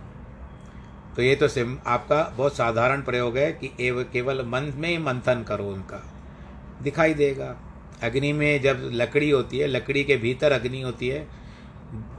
तो 1.17 1.23
ये 1.23 1.35
तो 1.37 1.49
सिम, 1.49 1.79
आपका 1.87 2.23
बहुत 2.37 2.57
साधारण 2.57 3.03
प्रयोग 3.03 3.37
है 3.37 3.53
कि 3.53 3.71
एव, 3.81 4.03
केवल 4.13 4.45
मन 4.47 4.73
में 4.77 4.89
ही 4.89 4.99
मंथन 4.99 5.43
करो 5.43 5.65
उनका। 5.65 6.03
दिखाई 6.83 7.15
देगा। 7.15 7.57
अग्नि 8.03 8.33
में 8.33 8.63
जब 8.63 8.91
लकड़ी 8.93 9.31
होती 9.31 9.59
है, 9.59 9.67
लकड़ी 9.67 10.05
के 10.05 10.17
भीतर 10.17 10.53
अग्नि 10.53 10.81
होती 10.81 11.09
है, 11.09 11.27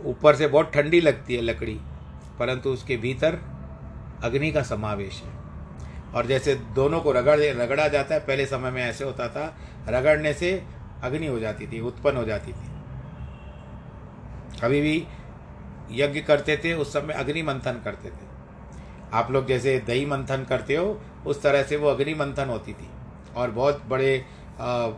ऊपर 0.05 0.35
से 0.35 0.47
बहुत 0.47 0.71
ठंडी 0.73 1.01
लगती 1.01 1.35
है 1.35 1.41
लकड़ी, 1.41 1.79
परंतु 2.39 2.69
उसके 2.69 2.97
भीतर 2.97 3.39
अग्नि 4.23 4.51
का 4.51 4.63
समावेश 4.63 5.21
है। 5.21 5.37
और 6.13 6.25
जैसे 6.25 6.55
दोनों 6.55 7.01
को 7.01 7.11
रगड़, 7.11 7.39
रगड़ा 7.39 7.87
जाता 7.87 8.15
है, 8.15 8.19
पहले 8.19 8.45
समय 8.45 8.71
में 8.71 8.83
ऐसे 8.83 9.03
होता 9.03 9.27
था, 9.27 9.57
रगड़ने 9.89 10.33
से 10.33 10.78
अग्नि 11.03 11.27
हो 11.27 11.39
जाती 11.39 11.67
थी, 11.67 11.79
उत्पन्न 11.79 12.17
हो 12.17 12.23
जाती 12.23 12.51
थी। 12.51 12.67
अभी 14.63 14.81
भी 14.81 15.05
यज्ञ 15.91 16.21
करते 16.21 16.57
थे, 16.57 16.73
उस 16.73 16.93
समय 16.93 17.13
अग्नि 17.13 17.41
मंथन 17.41 17.81
करते 17.83 18.09
थे। 18.09 18.27
आप 19.13 19.31
लोग 19.31 19.47
जैसे 19.47 19.79
दही 19.79 20.05
मंथन 20.05 20.45
करते 20.49 20.75
हो, 20.75 20.99
उस 21.25 21.41
तरह 21.41 21.63
से 21.63 21.77
वो 21.77 21.87
अग्नि 21.87 22.13
मंथन 22.13 22.49
होती 22.49 22.73
थी। 22.73 22.89
और 23.35 23.51
बहुत 23.51 23.83
बड़े 23.89 24.25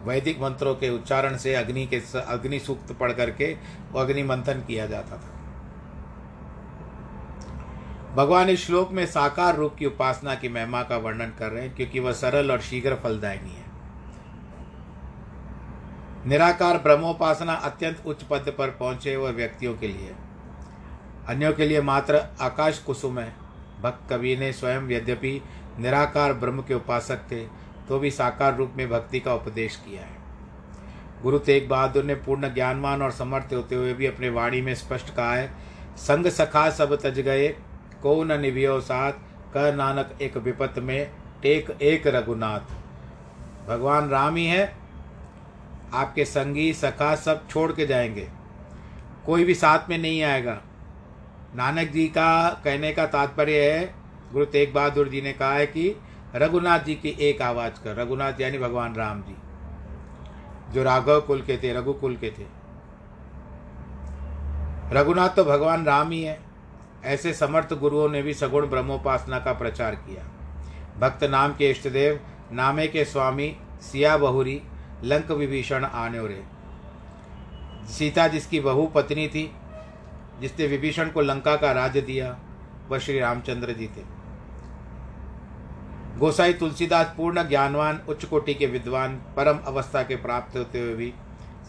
वैदिक 0.06 0.42
मंत्रों 0.42 0.74
के 0.76 0.90
उच्चारण 0.90 1.38
से 1.38 1.54
अग्नि 1.56 1.86
के 1.86 2.02
अग्नि 2.20 2.60
सूक्त 2.60 2.92
पढ़ 2.92 3.12
करके 3.12 3.54
वो 3.92 4.00
अग्नि 4.00 4.24
मंथन 4.24 4.64
किया 4.68 4.86
जाता 4.86 5.18
था। 5.18 5.38
भगवान 8.16 8.50
इस 8.50 8.66
श्लोक 8.66 8.92
में 8.92 9.06
साकार 9.06 9.56
रूप 9.56 9.76
की 9.76 9.86
उपासना 9.86 10.36
की 10.36 10.50
महिमा 10.50 10.82
का 10.84 10.98
वर्णन 10.98 11.34
कर 11.40 11.52
रहे 11.52 11.64
हैं, 11.64 11.76
क्योंकि 11.76 12.00
वह 12.00 12.14
सरल 12.14 12.52
और 12.52 12.62
शीघ्र 12.62 12.96
फलदायिनी 12.96 13.50
है। 13.50 13.71
निराकार 16.28 16.78
ब्रह्मोपासना 16.78 17.54
अत्यंत 17.54 18.02
उच्च 18.06 18.24
पद 18.24 18.54
पर 18.58 18.70
पहुँचे 18.70 19.14
हुए 19.14 19.32
व्यक्तियों 19.32 19.74
के 19.74 19.88
लिए। 19.88 20.14
अन्यों 21.28 21.52
के 21.54 21.66
लिए 21.66 21.82
मात्र 21.82 22.22
आकाश 22.42 22.80
कुसुम 22.80 23.20
है। 23.20 23.34
भक्त 23.82 24.10
कवि 24.10 24.36
ने 24.36 24.52
स्वयं 24.54 24.90
यद्यपि 24.92 25.42
निराकार 25.80 26.34
ब्रह्म 26.34 26.62
के 26.62 26.74
उपासक 26.74 27.22
थे 27.32 27.40
तो 27.88 28.00
भी 28.00 28.12
साकार 28.12 28.56
रूप 28.56 28.74
में 28.78 28.90
भक्ति 28.90 29.20
का 29.20 29.34
उपदेश 29.34 29.76
किया 29.76 30.02
है। 30.02 30.20
गुरु 31.24 31.40
तेग 31.40 31.68
बहादुर 31.70 32.04
ने 32.04 32.16
पूर्ण 32.16 32.54
ज्ञानवान 32.54 33.02
और 33.02 33.12
समर्थ 33.12 33.54
होते 33.54 33.76
हुए 33.76 33.94
भी 33.94 34.06
अपने 34.06 34.30
वाणी 34.30 34.62
में 34.62 34.74
स्पष्ट 34.76 35.14
कहा 35.16 35.34
है, 35.34 35.52
संग 35.98 36.28
सखा 36.28 36.70
सब 36.70 36.96
तज 36.96 37.20
गए, 37.20 37.48
को 38.04 38.24
न 38.24 38.40
निभियो 38.42 38.80
साथ, 38.82 39.12
क 39.56 39.74
नानक 39.76 40.18
एक 40.22 40.38
विपत 40.38 40.80
में, 40.80 41.12
टेक 41.42 41.70
एक 41.82 42.08
रघुनाथ। 42.08 43.68
भगवान 43.68 44.10
राम 44.10 44.36
ही 44.36 44.46
है 44.46 44.81
आपके 45.94 46.26
संगी, 46.26 46.74
सखा 46.74 47.16
सब 47.16 47.48
छोड़ 47.48 47.72
के 47.72 47.86
जाएँगे। 47.86 48.30
कोई 49.26 49.44
भी 49.44 49.56
साथ 49.56 49.90
में 49.90 49.98
नहीं 49.98 50.24
आएगा। 50.24 50.62
नानक 51.56 51.90
जी 51.90 52.08
का 52.08 52.50
कहने 52.64 52.92
का 52.92 53.06
तात्पर्य 53.06 53.72
है, 53.72 53.94
गुरु 54.34 54.46
तेग 54.46 54.74
बहादुर 54.74 55.10
जी 55.10 55.22
ने 55.22 55.34
कहा 55.34 55.54
है 55.54 55.66
कि 55.66 55.96
रघुनाथ 56.36 56.80
जी 56.80 56.96
की 56.96 57.10
एक 57.10 57.42
आवाज़ 57.42 57.84
कर। 57.84 57.96
रघुनाथ 57.96 58.34
यानी 58.42 58.58
भगवान 58.58 58.96
राम 58.96 59.22
जी, 59.22 59.36
जो 60.74 60.84
राघव 60.84 61.22
कुल 61.22 61.42
के 61.42 61.58
थे, 61.58 61.74
रघु 61.74 61.94
कुल 61.94 62.16
के 62.16 62.30
थे। 62.30 62.46
रघुनाथ 64.92 65.30
तो 65.30 65.44
भगवान 65.44 65.86
राम 65.86 66.12
ही 66.12 66.24
है। 66.24 66.40
ऐसे 67.04 67.34
समर्थ 67.34 67.74
गुरुओं 67.74 68.10
ने 68.10 68.22
भी 68.22 68.34
सगुण 68.34 68.68
ब्रह्मोपासना 68.68 69.40
का 69.40 69.54
प्रचार 69.54 69.96
किया। 69.96 70.24
भक्त 71.00 71.24
नाम 71.24 71.56
के 71.56 71.70
इष्टदेव, 71.70 72.20
नामे 72.52 72.88
के 72.88 73.06
स्वामी, 73.06 73.58
सिया 73.82 74.18
बहुरी 74.18 74.62
लंक 75.04 75.32
विभीषण 75.32 75.84
आन्योरे 75.84 76.44
सीता 77.90 78.28
जिसकी 78.28 78.60
बहु 78.60 78.88
पत्नी 78.88 79.28
थी, 79.28 79.52
जिसने 80.42 80.68
विभीषण 80.68 81.10
को 81.10 81.22
लंका 81.22 81.56
का 81.56 81.72
राज्य 81.72 82.02
दिया, 82.02 82.38
वह 82.90 83.00
श्री 83.00 83.20
रामचंद्र 83.20 83.74
जी 83.74 83.88
थे। 83.88 84.04
गोसाई 86.20 86.54
तुलसीदास 86.54 87.14
पूर्ण 87.18 87.44
ज्ञानवान, 87.44 88.02
उच्च 88.10 88.26
कोटि 88.26 88.54
के 88.54 88.66
विद्वान, 88.66 89.16
परम 89.16 89.58
अवस्था 89.58 90.04
के 90.04 90.16
प्राप्त 90.16 90.58
होते 90.58 90.80
हुए 90.80 90.96
भी 90.96 91.14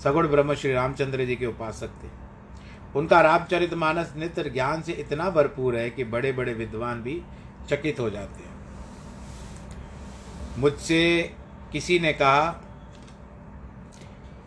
सगुण 0.05 0.29
ब्रह्म 0.29 0.55
श्री 0.55 0.73
रामचंद्र 0.73 1.25
जी 1.25 1.37
के 1.37 1.47
उपासक 1.47 1.89
थे। 1.89 2.09
उनका 2.99 3.21
रामचरित 3.21 3.75
मानस 3.75 4.13
नित्र 4.17 4.49
ज्ञान 4.49 4.83
से 4.83 4.93
इतना 4.93 5.31
भरपूर 5.31 5.77
है 5.77 5.91
कि 5.91 6.05
बड़े 6.05 6.33
बड़े 6.33 6.55
विद्वान 6.55 7.03
भी 7.03 7.23
चकित 7.69 8.01
हो 8.01 8.11
जाते 8.11 8.45
हैं। 8.45 8.53
मुझसे 10.59 11.35
किसी 11.73 11.99
ने 11.99 12.13
कहा 12.13 12.51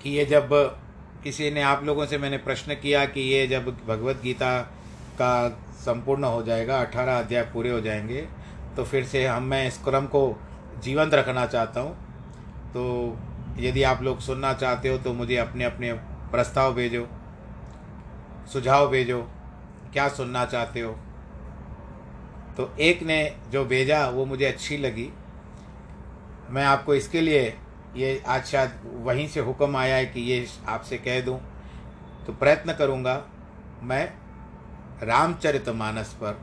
कि 0.05 0.11
ये 0.11 0.23
जब 0.25 0.49
किसी 1.23 1.49
ने 1.51 1.61
आप 1.61 1.83
लोगों 1.83 2.05
से 2.05 2.17
मैंने 2.17 2.37
प्रश्न 2.37 2.73
किया 2.73 3.05
कि 3.05 3.21
ये 3.21 3.45
जब 3.47 3.69
भगवत 3.87 4.19
गीता 4.23 4.57
का 5.21 5.49
संपूर्ण 5.79 6.23
हो 6.23 6.43
जाएगा, 6.43 6.79
अठारह 6.79 7.17
अध्याय 7.19 7.43
पूरे 7.43 7.69
हो 7.69 7.79
जाएँगे 7.81 8.21
तो 8.75 8.83
फिर 8.83 9.05
से 9.05 9.25
हम, 9.25 9.43
मैं 9.43 9.67
इस 9.67 9.77
क्रम 9.77 10.05
को 10.05 10.21
जीवंत 10.83 11.13
रखना 11.13 11.45
चाहता 11.45 11.81
हूँ। 11.81 11.95
तो 12.73 13.17
यदि 13.59 13.83
आप 13.83 14.03
लोग 14.03 14.19
सुनना 14.19 14.53
चाहते 14.53 14.89
हो 14.89 14.97
तो 14.97 15.13
मुझे 15.13 15.37
अपने 15.37 15.63
अपने 15.63 15.93
प्रस्ताव 16.31 16.73
भेजो, 16.73 17.07
सुझाव 18.53 18.89
भेजो, 18.89 19.21
क्या 19.93 20.07
सुनना 20.11 20.45
चाहते 20.45 20.81
हो। 20.81 20.95
तो 22.57 22.73
एक 22.79 23.03
ने 23.03 23.21
जो 23.51 23.65
भेजा, 23.65 24.07
वो 24.09 24.25
मुझे 24.25 24.45
अच्छी 24.45 24.77
लगी। 24.77 25.11
मैं 26.49 26.65
आपको 26.65 26.95
इसके 26.95 27.21
लिए 27.21 27.53
ये 27.95 28.21
आज 28.27 28.45
शायद 28.45 28.71
वहीं 29.03 29.27
से 29.27 29.39
हुक्म 29.39 29.75
आया 29.77 29.95
है 29.95 30.05
कि 30.05 30.21
ये 30.21 30.45
आपसे 30.67 30.97
कह 30.97 31.19
दूँ। 31.21 31.39
तो 32.27 32.33
प्रयत्न 32.33 32.73
करूँगा, 32.73 33.21
मैं 33.83 34.05
रामचरित 35.03 35.69
मानस 35.69 36.13
पर 36.13 36.41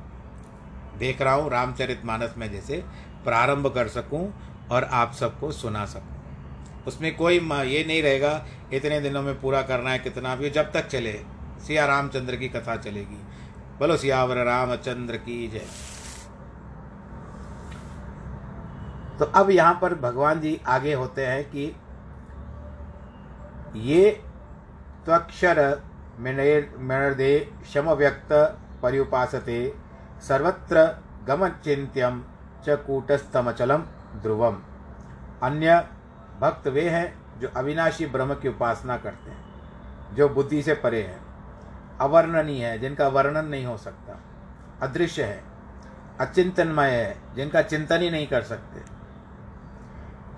देख 0.98 1.22
रहा 1.22 1.34
हूँ, 1.34 1.50
रामचरित 1.50 2.04
मानस 2.04 2.34
में 2.38 2.50
जैसे 2.52 2.82
प्रारंभ 3.24 3.66
कर 3.74 3.88
सकूँ 3.88 4.32
और 4.70 4.84
आप 4.84 5.12
सबको 5.12 5.52
सुना 5.52 5.84
सकूँ। 5.86 6.84
उसमें 6.86 7.14
कोई 7.16 7.34
ये 7.34 7.84
नहीं 7.84 8.02
रहेगा, 8.02 8.44
इतने 8.72 9.00
दिनों 9.00 9.22
में 9.22 9.40
पूरा 9.40 9.62
करना 9.62 9.90
है 9.90 9.98
कितना 9.98 10.34
भी 10.36 10.50
जब 10.50 10.72
तक 10.72 10.86
चले, 10.86 11.12
सिया 11.66 11.86
रामचंद्र 11.86 12.36
की 12.36 12.48
कथा 12.48 12.76
चलेगी। 12.76 13.20
बोलो, 13.78 13.96
सियावर 13.96 14.44
रामचंद्र 14.44 15.16
की 15.16 15.46
जय। 15.48 15.66
तो 19.18 19.24
अब 19.24 19.50
यहाँ 19.50 19.78
पर 19.82 19.94
भगवान 19.94 20.40
जी 20.40 20.60
आगे 20.68 20.92
होते 20.94 21.26
हैं 21.26 21.44
कि 21.44 21.74
ये 23.76 24.10
त्वक्षर 25.04 25.58
दे 27.14 27.32
शम 27.72 27.90
व्यक्त 27.90 28.32
पर्युपासते, 28.82 29.74
सर्वत्र 30.28 30.84
गमचिंत्यम 31.26 32.22
च 32.66 32.76
कूटस्थमचलम 32.86 33.84
ध्रुवम। 34.22 34.56
अन्य 35.42 35.76
भक्त 36.40 36.66
वे 36.68 36.88
हैं 36.90 37.06
जो 37.40 37.48
अविनाशी 37.56 38.06
ब्रह्म 38.06 38.34
की 38.34 38.48
उपासना 38.48 38.96
करते 38.96 39.30
हैं, 39.30 39.44
जो 40.14 40.28
बुद्धि 40.28 40.62
से 40.62 40.74
परे 40.74 41.02
हैं, 41.02 41.20
अवर्णनीय 42.00 42.66
है, 42.66 42.78
जिनका 42.78 43.08
वर्णन 43.08 43.46
नहीं 43.46 43.64
हो 43.66 43.76
सकता, 43.76 44.18
अदृश्य 44.82 45.24
है, 45.24 45.42
अचिंतनमय 46.20 46.90
है, 46.90 47.16
जिनका 47.34 47.62
चिंतन 47.62 48.00
ही 48.00 48.10
नहीं 48.10 48.26
कर 48.26 48.42
सकते। 48.42 48.91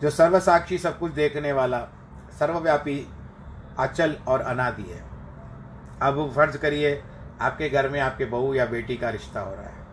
जो 0.02 0.11
सर्वसाक्षी 0.11 0.78
सब 0.78 0.98
कुछ 0.98 1.12
देखने 1.12 1.52
वाला, 1.52 1.88
सर्वव्यापी, 2.38 3.09
अचल 3.78 4.16
और 4.28 4.40
अनादि 4.40 4.83
है। 4.83 5.04
अब 6.02 6.33
फ़र्ज़ 6.37 6.59
करिए, 6.59 7.04
आपके 7.40 7.68
घर 7.68 7.88
में 7.88 8.00
आपके 8.00 8.24
बहू 8.24 8.54
या 8.54 8.66
बेटी 8.66 8.96
का 8.96 9.11
रिश्ता 9.11 9.40
हो 9.40 9.54
रहा 9.54 9.62
है। 9.62 9.85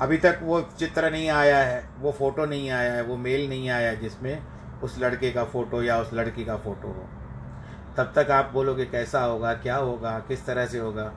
अभी 0.00 0.18
तक 0.18 0.40
वो 0.42 0.60
चित्र 0.60 1.10
नहीं 1.10 1.30
आया 1.30 1.58
है, 1.58 1.88
वो 1.98 2.12
फ़ोटो 2.12 2.46
नहीं 2.46 2.70
आया 2.70 2.92
है, 2.92 3.02
वो 3.02 3.16
मेल 3.16 3.48
नहीं 3.48 3.70
आया 3.70 3.88
है 3.88 3.96
जिसमें 3.96 4.42
उस 4.82 4.98
लड़के 4.98 5.32
का 5.32 5.44
फ़ोटो 5.44 5.82
या 5.82 5.98
उस 5.98 6.10
लड़की 6.12 6.44
का 6.44 6.56
फ़ोटो 6.56 6.88
हो। 6.88 7.08
तब 7.96 8.12
तक 8.16 8.30
आप 8.30 8.50
बोलोगे, 8.52 8.86
कैसा 8.86 9.20
होगा, 9.20 9.54
क्या 9.54 9.76
होगा, 9.76 10.18
किस 10.18 10.46
तरह 10.46 10.66
से 10.66 10.78
होगा? 10.78 11.12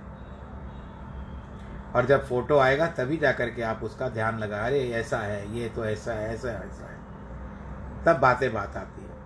और 1.95 2.05
जब 2.05 2.27
फ़ोटो 2.27 2.57
आएगा, 2.57 2.87
तभी 2.87 3.17
जा 3.17 3.31
करके 3.31 3.61
आप 3.61 3.83
उसका 3.83 4.09
ध्यान 4.09 4.39
लगा, 4.39 4.65
अरे, 4.65 4.91
ऐसा 4.91 5.17
है, 5.17 5.57
ये 5.57 5.69
तो 5.69 5.85
ऐसा 5.85 6.13
है, 6.13 6.33
ऐसा 6.33 6.49
ऐसा 6.49 6.91
है। 6.91 6.98
तब 8.05 8.19
बातें 8.19 8.53
बात 8.53 8.77
आती 8.77 9.01
है। 9.01 9.17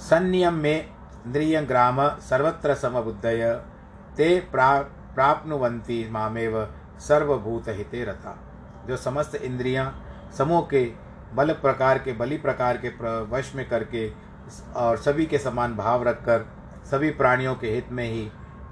संयम 0.00 0.54
में 0.54 0.86
इंद्रिय 1.26 1.60
ग्राम 1.62 2.08
सर्वत्र 2.20 2.74
समबुद्धय, 2.74 3.52
ते 4.16 4.38
प्रा 4.52 4.76
प्राप्नुवंती 5.14 6.08
मामेव 6.10 6.64
सर्वभूत 6.98 7.68
हिते 7.68 8.04
रथा। 8.04 8.36
जो 8.86 8.96
समस्त 8.96 9.34
इंद्रियाँ 9.34 9.86
समूह 10.38 10.60
के 10.70 10.84
बल 11.34 11.52
प्रकार 11.52 11.98
के, 11.98 12.12
बलि 12.12 12.36
प्रकार 12.36 12.76
के 12.76 12.88
वश 13.26 13.54
में 13.54 13.68
करके 13.68 14.10
और 14.76 14.96
सभी 14.96 15.26
के 15.26 15.38
समान 15.38 15.76
भाव 15.76 16.02
रखकर 16.02 16.46
सभी 16.90 17.10
प्राणियों 17.10 17.54
के 17.54 17.70
हित 17.70 17.88
में 17.92 18.04
ही 18.04 18.30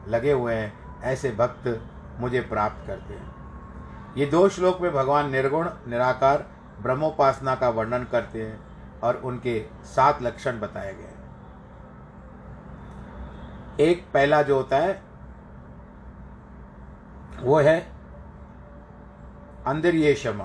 लगे 0.08 0.32
हुए 0.32 0.54
हैं, 0.54 1.02
ऐसे 1.02 1.30
भक्त 1.30 1.80
मुझे 2.20 2.40
प्राप्त 2.40 2.86
करते 2.86 3.14
हैं। 3.14 3.33
ये 4.16 4.26
दो 4.26 4.48
श्लोक 4.48 4.80
में 4.80 4.92
भगवान 4.92 5.30
निर्गुण, 5.30 5.68
निराकार, 5.88 6.46
ब्रह्मोपासना 6.80 7.54
का 7.54 7.68
वर्णन 7.68 8.04
करते 8.04 8.42
हैं 8.42 8.58
और 9.00 9.16
उनके 9.16 9.58
सात 9.84 10.22
लक्षण 10.22 10.60
बताए 10.60 10.92
गए 10.94 11.02
हैं। 11.02 11.22
एक 13.80 14.04
पहला 14.14 14.42
जो 14.42 14.56
होता 14.56 14.76
है, 14.76 15.02
वो 17.40 17.58
है 17.60 17.78
अंदर 19.66 19.94
ये 19.94 20.14
क्षमा 20.14 20.44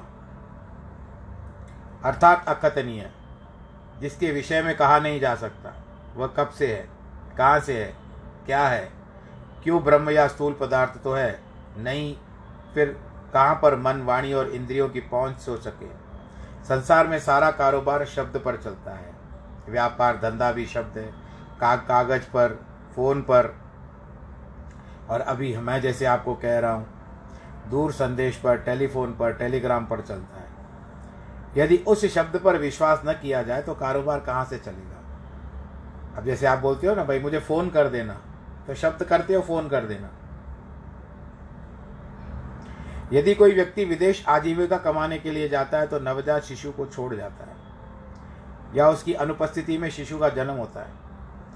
अर्थात 2.03 2.47
अकथनीय, 2.47 3.09
जिसके 4.01 4.31
विषय 4.31 4.61
में 4.61 4.75
कहा 4.77 4.99
नहीं 4.99 5.19
जा 5.19 5.35
सकता। 5.35 5.73
वह 6.15 6.27
कब 6.27 6.49
से 6.49 6.67
है, 6.75 6.87
कहाँ 7.37 7.59
से 7.59 7.83
है, 7.83 7.93
क्या 8.45 8.67
है, 8.67 8.89
क्यों 9.63 9.83
ब्रह्म 9.83 10.09
या 10.09 10.27
स्थूल 10.27 10.53
पदार्थ 10.53 11.03
तो 11.03 11.13
है, 11.13 11.39
नहीं, 11.77 12.15
फिर 12.73 12.97
कहाँ 13.33 13.59
पर 13.61 13.75
मन 13.75 14.01
वाणी 14.01 14.33
और 14.33 14.49
इंद्रियों 14.49 14.89
की 14.89 14.99
पहुँच 14.99 15.45
हो 15.49 15.57
सके। 15.57 15.87
संसार 16.65 17.07
में 17.07 17.19
सारा 17.19 17.51
कारोबार 17.51 18.05
शब्द 18.05 18.37
पर 18.37 18.57
चलता 18.57 18.91
है। 18.91 19.13
व्यापार 19.69 20.17
धंधा 20.17 20.51
भी 20.51 20.65
शब्द 20.65 20.97
है। 20.97 21.13
का, 21.59 21.75
कागज़ 21.75 22.23
पर 22.23 22.65
फ़ोन 22.95 23.21
पर। 23.21 23.55
और 25.09 25.21
अभी 25.21 25.57
मैं 25.57 25.81
जैसे 25.81 26.05
आपको 26.05 26.35
कह 26.35 26.59
रहा 26.59 26.71
हूँ 26.71 26.87
दूर 27.69 27.91
संदेश 27.91 28.37
पर 28.37 28.57
टेलीफोन 28.57 29.13
पर 29.13 29.33
टेलीग्राम 29.33 29.85
पर 29.85 30.01
चलता 30.01 30.37
है। 30.37 30.49
यदि 31.57 31.77
उस 31.77 32.05
शब्द 32.05 32.39
पर 32.39 32.57
विश्वास 32.57 33.01
न 33.05 33.13
किया 33.13 33.43
जाए 33.43 33.61
तो 33.61 33.73
कारोबार 33.73 34.19
कहाँ 34.19 34.45
से 34.45 34.57
चलेगा? 34.57 34.95
अब 36.17 36.25
जैसे 36.25 36.45
आप 36.45 36.59
बोलते 36.59 36.87
हो 36.87 36.95
ना 36.95 37.03
भाई 37.03 37.19
मुझे 37.19 37.39
फ़ोन 37.39 37.69
कर 37.69 37.87
देना। 37.87 38.13
तो 38.67 38.75
शब्द 38.75 39.03
करते 39.03 39.33
हो 39.33 39.41
फ़ोन 39.41 39.69
कर 39.69 39.85
देना। 39.85 40.09
यदि 43.13 43.35
कोई 43.35 43.53
व्यक्ति 43.55 43.85
विदेश 43.85 44.25
आजीविका 44.27 44.77
कमाने 44.77 45.19
के 45.19 45.31
लिए 45.31 45.49
जाता 45.49 45.77
है 45.77 45.87
तो 45.87 45.99
नवजात 45.99 46.43
शिशु 46.43 46.71
को 46.71 46.85
छोड़ 46.85 47.15
जाता 47.15 47.43
है। 47.43 47.55
या 48.75 48.89
उसकी 48.89 49.13
अनुपस्थिति 49.13 49.77
में 49.77 49.89
शिशु 49.89 50.19
का 50.19 50.29
जन्म 50.29 50.53
होता 50.53 50.79
है। 50.79 50.93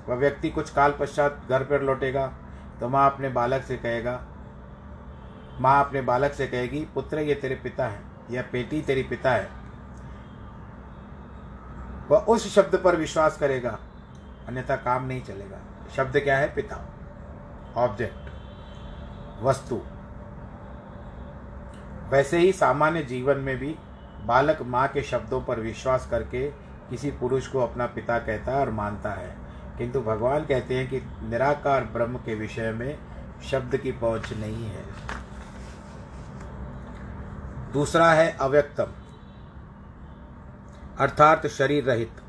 वह 0.10 0.16
व्यक्ति 0.16 0.50
कुछ 0.50 0.70
काल 0.70 0.94
पश्चात 1.00 1.42
घर 1.50 1.64
पर 1.64 1.82
लौटेगा 1.82 2.34
तो 2.80 2.90
माँ 2.90 3.12
अपने 3.12 3.30
बालक 3.30 3.64
से 3.64 3.78
कहेगा, 3.78 4.24
माँ 5.60 5.86
अपने 5.86 6.02
बालक 6.02 6.34
से 6.34 6.48
कहेगी, 6.48 6.88
पुत्र, 6.96 7.20
ये 7.20 7.36
तेरे 7.36 7.56
पिता 7.56 7.88
है, 7.88 8.00
या 8.32 8.42
बेटी 8.42 8.82
तेरी 8.82 9.04
पिता 9.04 9.32
है। 9.32 9.50
वह 12.10 12.18
उस 12.20 12.56
शब्द 12.56 12.82
पर 12.84 12.96
विश्वास 12.96 13.38
करेगा, 13.38 13.80
अन्यथा 14.48 14.76
काम 14.76 15.06
नहीं 15.06 15.22
चलेगा। 15.22 15.58
शब्द 15.96 16.20
क्या 16.20 16.38
है? 16.38 16.56
पिता। 16.56 16.80
ऑब्जेक्ट। 17.78 18.32
वस्तु। 19.44 19.82
वैसे 22.14 22.38
ही 22.38 22.52
सामान्य 22.52 23.02
जीवन 23.02 23.38
में 23.38 23.58
भी 23.58 23.76
बालक 24.26 24.62
माँ 24.62 24.88
के 24.88 25.02
शब्दों 25.02 25.42
पर 25.42 25.60
विश्वास 25.60 26.08
करके 26.12 26.48
किसी 26.90 27.12
पुरुष 27.12 27.48
को 27.48 27.60
अपना 27.60 27.86
पिता 27.86 28.20
कहता 28.20 28.52
है 28.52 28.60
और 28.60 28.70
मानता 28.70 29.12
है। 29.12 29.36
किंतु 29.78 30.02
भगवान 30.02 30.46
कहते 30.46 30.76
हैं 30.76 30.90
कि 30.90 31.00
निराकार 31.24 31.84
ब्रह्म 31.84 32.18
के 32.18 32.36
विषय 32.36 32.72
में 32.72 32.98
शब्द 33.52 33.78
की 33.78 33.92
पहुँच 33.92 34.34
नहीं 34.34 34.66
है। 34.66 34.84
दूसरा 37.74 38.12
है 38.14 38.38
अव्यक्तम, 38.42 38.92
अर्थात 41.00 41.48
शरीर 41.48 41.84
रहित। 41.84 42.22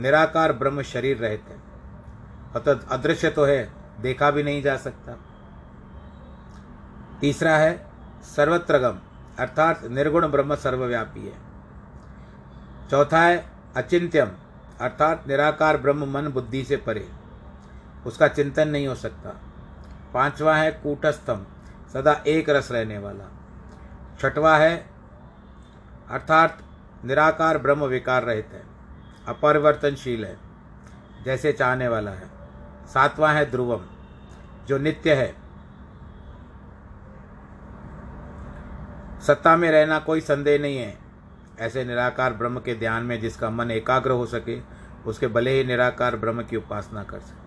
निराकार 0.00 0.52
ब्रह्म 0.52 0.82
शरीर 0.82 1.16
रहित 1.16 1.44
है। 1.48 1.56
अतः 2.56 2.88
अदृश्य 2.88 3.30
तो 3.30 3.44
है, 3.44 3.72
देखा 4.00 4.30
भी 4.30 4.42
नहीं 4.42 4.62
जा 4.62 4.76
सकता। 4.76 5.16
तीसरा 7.20 7.56
है 7.56 7.91
सर्वत्रगम, 8.22 8.98
अर्थात 9.38 9.84
निर्गुण 9.84 10.26
ब्रह्म 10.26 10.54
सर्वव्यापी 10.54 11.26
है। 11.26 11.34
चौथा 12.90 13.20
है 13.20 13.52
अचिंत्यम, 13.76 14.28
अर्थात 14.80 15.28
निराकार 15.28 15.76
ब्रह्म 15.76 16.12
मन 16.12 16.28
बुद्धि 16.28 16.64
से 16.64 16.76
परे। 16.76 17.08
उसका 18.06 18.28
चिंतन 18.28 18.68
नहीं 18.68 18.86
हो 18.86 18.94
सकता। 18.94 19.40
पांचवा 20.14 20.56
है, 20.56 20.70
कूटस्थम, 20.72 21.46
सदा 21.92 22.12
एक 22.12 22.50
रस 22.50 22.72
रहने 22.72 22.98
वाला। 22.98 23.24
छठवा 24.20 24.56
है, 24.56 24.86
अर्थात 26.10 26.58
निराकार 27.04 27.58
ब्रह्म 27.58 27.84
विकार 27.84 28.22
रहित 28.22 28.48
है। 28.52 28.62
अपरिवर्तनशील 29.28 30.24
है, 30.24 30.38
जैसे 31.24 31.52
चाहने 31.52 31.88
वाला 31.88 32.10
है। 32.10 32.28
सातवां 32.86 33.34
है, 33.34 33.50
ध्रुवम, 33.50 33.80
जो 34.66 34.78
नित्य 34.78 35.14
है 35.14 35.41
सत्ता 39.26 39.56
में 39.56 39.70
रहना 39.70 39.98
कोई 39.98 40.20
संदेह 40.20 40.58
नहीं 40.58 40.78
है। 40.78 40.98
ऐसे 41.60 41.84
निराकार 41.84 42.32
ब्रह्म 42.32 42.58
के 42.58 42.74
ध्यान 42.74 43.02
में 43.02 43.20
जिसका 43.20 43.50
मन 43.50 43.70
एकाग्र 43.70 44.10
हो 44.10 44.26
सके, 44.26 44.60
उसके 45.06 45.26
भले 45.26 45.50
ही 45.50 45.64
निराकार 45.64 46.16
ब्रह्म 46.16 46.42
की 46.42 46.56
उपासना 46.56 47.02
कर 47.02 47.20
सके। 47.20 47.42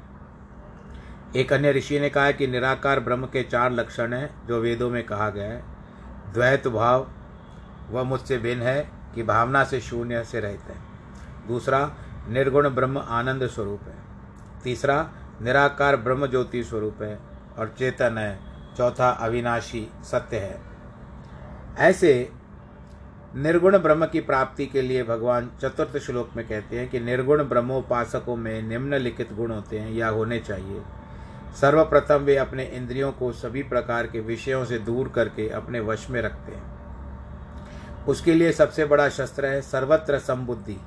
एक 1.39 1.53
अन्य 1.53 1.71
ऋषि 1.71 1.99
ने 1.99 2.09
कहा 2.09 2.31
कि 2.31 2.47
निराकार 2.47 2.99
ब्रह्म 2.99 3.25
के 3.25 3.43
चार 3.43 3.71
लक्षण 3.71 4.13
हैं, 4.13 4.47
जो 4.47 4.61
वेदों 4.61 4.89
में 4.89 5.03
कहा 5.03 5.29
गया 5.29 5.51
है। 5.51 5.63
द्वैत 6.33 6.67
भाव, 6.67 7.11
वह 7.89 8.03
मुझसे 8.03 8.37
भिन्न 8.37 8.61
है 8.61 8.91
कि 9.15 9.23
भावना 9.23 9.63
से 9.63 9.79
शून्य 9.79 10.23
से 10.23 10.39
रहते 10.39 10.73
हैं। 10.73 10.85
दूसरा, 11.47 11.91
निर्गुण 12.29 12.69
ब्रह्म 12.69 12.97
आनंद 12.97 13.47
स्वरूप 13.47 13.81
है। 13.83 13.95
तीसरा, 14.63 15.09
निराकार 15.41 15.95
ब्रह्म 15.97 16.27
ज्योति 16.27 16.63
स्वरूप 16.63 17.01
है 17.01 17.19
और 17.59 17.75
चेतन 17.79 18.17
है। 18.17 18.39
चौथा, 18.77 19.09
अविनाशी 19.09 19.87
सत्य 20.03 20.37
है। 20.37 20.74
ऐसे 21.79 22.31
निर्गुण 23.35 23.77
ब्रह्म 23.77 24.05
की 24.05 24.19
प्राप्ति 24.19 24.65
के 24.65 24.81
लिए 24.81 25.03
भगवान 25.03 25.51
चतुर्थ 25.61 25.97
श्लोक 25.97 26.29
में 26.35 26.47
कहते 26.47 26.79
हैं 26.79 26.89
कि 26.89 26.99
निर्गुण 26.99 27.43
ब्रह्मोपासकों 27.43 28.35
में 28.35 28.61
निम्नलिखित 28.61 29.33
गुण 29.33 29.51
होते 29.51 29.79
हैं 29.79 29.91
या 29.91 30.07
होने 30.07 30.39
चाहिए। 30.39 30.81
सर्वप्रथम 31.61 32.15
वे 32.15 32.37
अपने 32.37 32.63
इंद्रियों 32.63 33.11
को 33.11 33.31
सभी 33.31 33.63
प्रकार 33.63 34.07
के 34.07 34.19
विषयों 34.19 34.65
से 34.65 34.79
दूर 34.79 35.09
करके 35.09 35.49
अपने 35.49 35.79
वश 35.79 36.09
में 36.09 36.21
रखते 36.21 36.51
हैं। 36.51 38.05
उसके 38.05 38.33
लिए 38.33 38.51
सबसे 38.51 38.85
बड़ा 38.85 39.09
शस्त्र 39.09 39.45
है 39.45 39.61
सर्वत्र 39.61 40.19
समबुद्धि, 40.19 40.77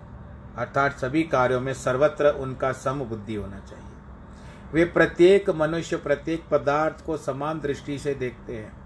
अर्थात 0.56 0.98
सभी 0.98 1.22
कार्यों 1.22 1.60
में 1.60 1.72
सर्वत्र 1.74 2.28
उनका 2.28 2.72
समबुद्धि 2.72 3.34
होना 3.34 3.58
चाहिए। 3.58 3.84
वे 4.72 4.84
प्रत्येक 4.84 5.50
मनुष्य 5.50 5.96
प्रत्येक 5.96 6.44
पदार्थ 6.50 7.04
को 7.04 7.16
समान 7.16 7.60
दृष्टि 7.60 7.98
से 7.98 8.14
देखते 8.14 8.56
हैं। 8.56 8.77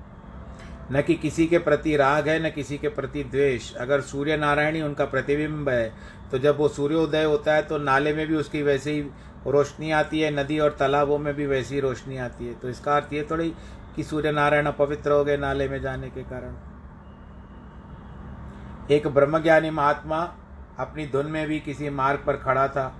न 0.90 1.03
कि 1.03 1.14
किसी 1.14 1.47
के 1.47 1.59
प्रति 1.59 1.97
राग 1.97 2.29
है, 2.29 2.38
न 2.47 2.51
किसी 2.51 2.79
के 2.79 2.88
प्रति 2.90 3.23
द्वेष। 3.25 3.73
अगर 3.75 4.01
सूर्य 4.03 4.37
नारायण 4.37 4.75
ही 4.75 4.83
उनका 4.83 5.05
प्रतिबिंब 5.07 5.68
है 5.68 5.92
तो 6.31 6.38
जब 6.38 6.57
वो 6.59 6.68
सूर्योदय 6.68 7.25
होता 7.25 7.55
है 7.55 7.62
तो 7.62 7.79
नाले 7.79 8.12
में 8.14 8.27
भी 8.27 8.37
उसकी 8.37 8.62
वैसे 8.62 8.92
ही 8.92 9.01
रोशनी 9.47 9.90
आती 9.90 10.21
है, 10.21 10.31
नदी 10.33 10.59
और 10.59 10.71
तालाबों 10.71 11.18
में 11.18 11.35
भी 11.35 11.47
वैसी 11.47 11.81
रोशनी 11.81 12.16
आती 12.18 12.47
है। 12.47 12.55
तो 12.55 12.68
इसका 12.68 12.97
अर्थ 12.97 13.12
ये 13.12 13.27
थोड़ी 13.31 13.49
कि 13.97 14.03
सूर्य 14.05 14.33
नारायण 14.33 14.66
अपवित्र 14.66 15.11
हो 15.11 15.25
गए 15.25 15.37
नाले 15.37 15.68
में 15.68 15.81
जाने 15.83 16.09
के 16.11 16.23
कारण। 16.23 16.55
एक 18.90 19.07
ब्रह्मज्ञानी 19.09 19.71
महात्मा 19.71 20.18
अपनी 20.79 21.07
धुन 21.07 21.27
में 21.27 21.47
भी 21.49 21.59
किसी 21.61 21.90
मार्ग 21.90 22.23
पर 22.27 22.37
खड़ा 22.37 22.66
था। 22.68 22.92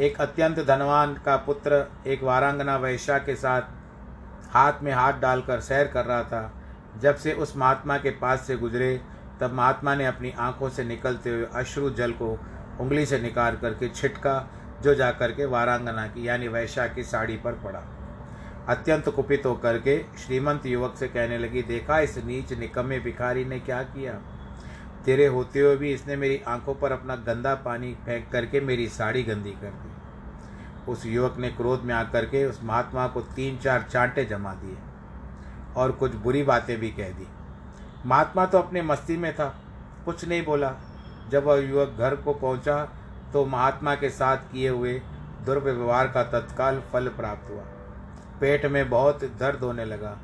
एक 0.00 0.20
अत्यंत 0.20 0.58
धनवान 0.58 1.14
का 1.24 1.36
पुत्र 1.36 1.84
एक 2.06 2.22
वारांगना 2.22 2.76
वैश्या 2.76 3.18
के 3.18 3.34
साथ 3.36 3.62
हाथ 4.50 4.82
में 4.82 4.92
हाथ 4.92 5.20
डालकर 5.20 5.60
सैर 5.60 5.86
कर 5.86 6.04
रहा 6.04 6.22
था। 6.22 6.55
जब 7.00 7.16
से 7.16 7.32
उस 7.32 7.56
महात्मा 7.56 7.98
के 7.98 8.10
पास 8.10 8.46
से 8.46 8.56
गुजरे, 8.56 9.00
तब 9.40 9.52
महात्मा 9.52 9.94
ने 9.94 10.06
अपनी 10.06 10.30
आँखों 10.30 10.68
से 10.68 10.84
निकलते 10.84 11.30
हुए 11.30 11.46
अश्रु 11.54 11.90
जल 11.90 12.12
को 12.12 12.38
उंगली 12.80 13.06
से 13.06 13.18
निकाल 13.18 13.56
करके 13.56 13.88
छिटका, 13.88 14.50
जो 14.82 14.94
जा 14.94 15.10
करके 15.10 15.44
वारांगना 15.44 16.06
की, 16.06 16.28
यानी 16.28 16.48
वैशा 16.48 16.86
की 16.86 17.02
साड़ी 17.02 17.36
पर 17.36 17.52
पड़ा। 17.52 17.82
अत्यंत 18.68 19.08
कुपित 19.08 19.42
होकर 19.46 19.78
के 19.78 20.04
श्रीमंत 20.18 20.66
युवक 20.66 20.94
से 20.96 21.08
कहने 21.08 21.38
लगी, 21.38 21.62
देखा, 21.62 21.98
इस 21.98 22.24
नीच 22.24 22.52
निकम्मे 22.52 23.00
भिखारी 23.00 23.44
ने 23.44 23.60
क्या 23.60 23.82
किया? 23.82 24.12
तेरे 25.04 25.26
होते 25.26 25.60
हुए 25.60 25.76
भी 25.76 25.92
इसने 25.92 26.16
मेरी 26.16 26.42
आँखों 26.48 26.74
पर 26.74 26.92
अपना 26.92 27.16
गंदा 27.16 27.54
पानी 27.54 27.94
फेंक 27.94 28.32
करके 28.32 28.60
मेरी 28.60 28.88
साड़ी 28.88 29.22
गंदी 29.22 29.50
कर 29.50 29.70
दी। 29.70 29.92
उस 30.92 31.06
युवक 31.06 31.36
ने 31.38 31.48
क्रोध 31.50 31.82
में 31.82 31.94
आकर 31.94 32.24
के 32.24 32.44
उस 32.46 32.60
महात्मा 32.64 33.06
को 33.06 33.20
तीन 33.20 33.58
चार 33.58 33.86
चांटे 33.90 34.24
जमा 34.24 34.54
दिए। 34.54 34.76
और 35.76 35.92
कुछ 35.92 36.14
बुरी 36.14 36.42
बातें 36.42 36.78
भी 36.80 36.90
कह 36.90 37.10
दी। 37.10 37.26
महात्मा 38.06 38.44
तो 38.46 38.58
अपने 38.58 38.82
मस्ती 38.82 39.16
में 39.16 39.32
था, 39.34 39.54
कुछ 40.04 40.24
नहीं 40.24 40.44
बोला। 40.44 40.72
जब 41.30 41.44
वह 41.44 41.60
युवक 41.60 41.96
घर 41.98 42.16
को 42.16 42.32
पहुँचा 42.34 42.76
तो 43.32 43.44
महात्मा 43.46 43.94
के 43.94 44.10
साथ 44.10 44.36
किए 44.52 44.68
हुए 44.68 44.92
दुर्व्यवहार 45.46 46.08
का 46.08 46.22
तत्काल 46.24 46.80
फल 46.92 47.08
प्राप्त 47.08 47.50
हुआ। 47.50 47.62
पेट 48.40 48.66
में 48.66 48.88
बहुत 48.90 49.24
दर्द 49.38 49.60
होने 49.60 49.84
लगा। 49.84 50.16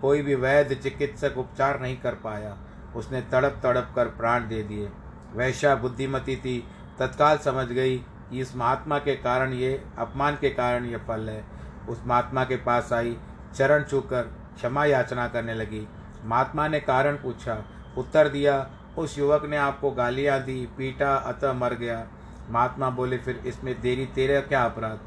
कोई 0.00 0.22
भी 0.22 0.34
वैद्य 0.34 0.74
चिकित्सक 0.74 1.38
उपचार 1.38 1.80
नहीं 1.80 1.96
कर 1.96 2.14
पाया। 2.14 2.56
उसने 2.96 3.20
तड़प 3.22 3.60
तड़प 3.62 3.92
कर 3.96 4.08
प्राण 4.10 4.48
दे 4.48 4.62
दिए। 4.62 4.90
वैश्या 5.34 5.74
बुद्धिमती 5.74 6.36
थी, 6.36 6.58
तत्काल 6.98 7.38
समझ 7.38 7.66
गई 7.66 7.96
कि 7.98 8.40
इस 8.40 8.54
महात्मा 8.56 8.98
के 8.98 9.14
कारण 9.16 9.52
ये, 9.52 9.84
अपमान 9.98 10.36
के 10.40 10.50
कारण 10.50 10.84
ये 10.84 10.96
फल 10.98 11.28
है। 11.28 11.44
उस 11.88 12.02
महात्मा 12.06 12.44
के 12.44 12.56
पास 12.56 12.92
आई, 12.92 13.16
चरण 13.54 13.84
छूकर 13.84 14.30
क्षमा 14.60 14.84
याचना 14.84 15.28
करने 15.28 15.54
लगी। 15.54 15.88
महात्मा 16.24 16.68
ने 16.68 16.80
कारण 16.80 17.16
पूछा। 17.16 17.64
उत्तर 17.98 18.28
दिया, 18.28 18.70
उस 18.98 19.18
युवक 19.18 19.44
ने 19.44 19.56
आपको 19.56 19.90
गालियाँ 19.90 20.42
दी, 20.42 20.68
पीटा, 20.78 21.14
अतः 21.14 21.52
मर 21.52 21.74
गया। 21.74 22.06
महात्मा 22.50 22.90
बोले, 22.90 23.18
फिर 23.18 23.42
इसमें 23.46 23.80
देरी 23.80 24.06
तेरा 24.06 24.40
क्या 24.40 24.64
अपराध? 24.64 24.98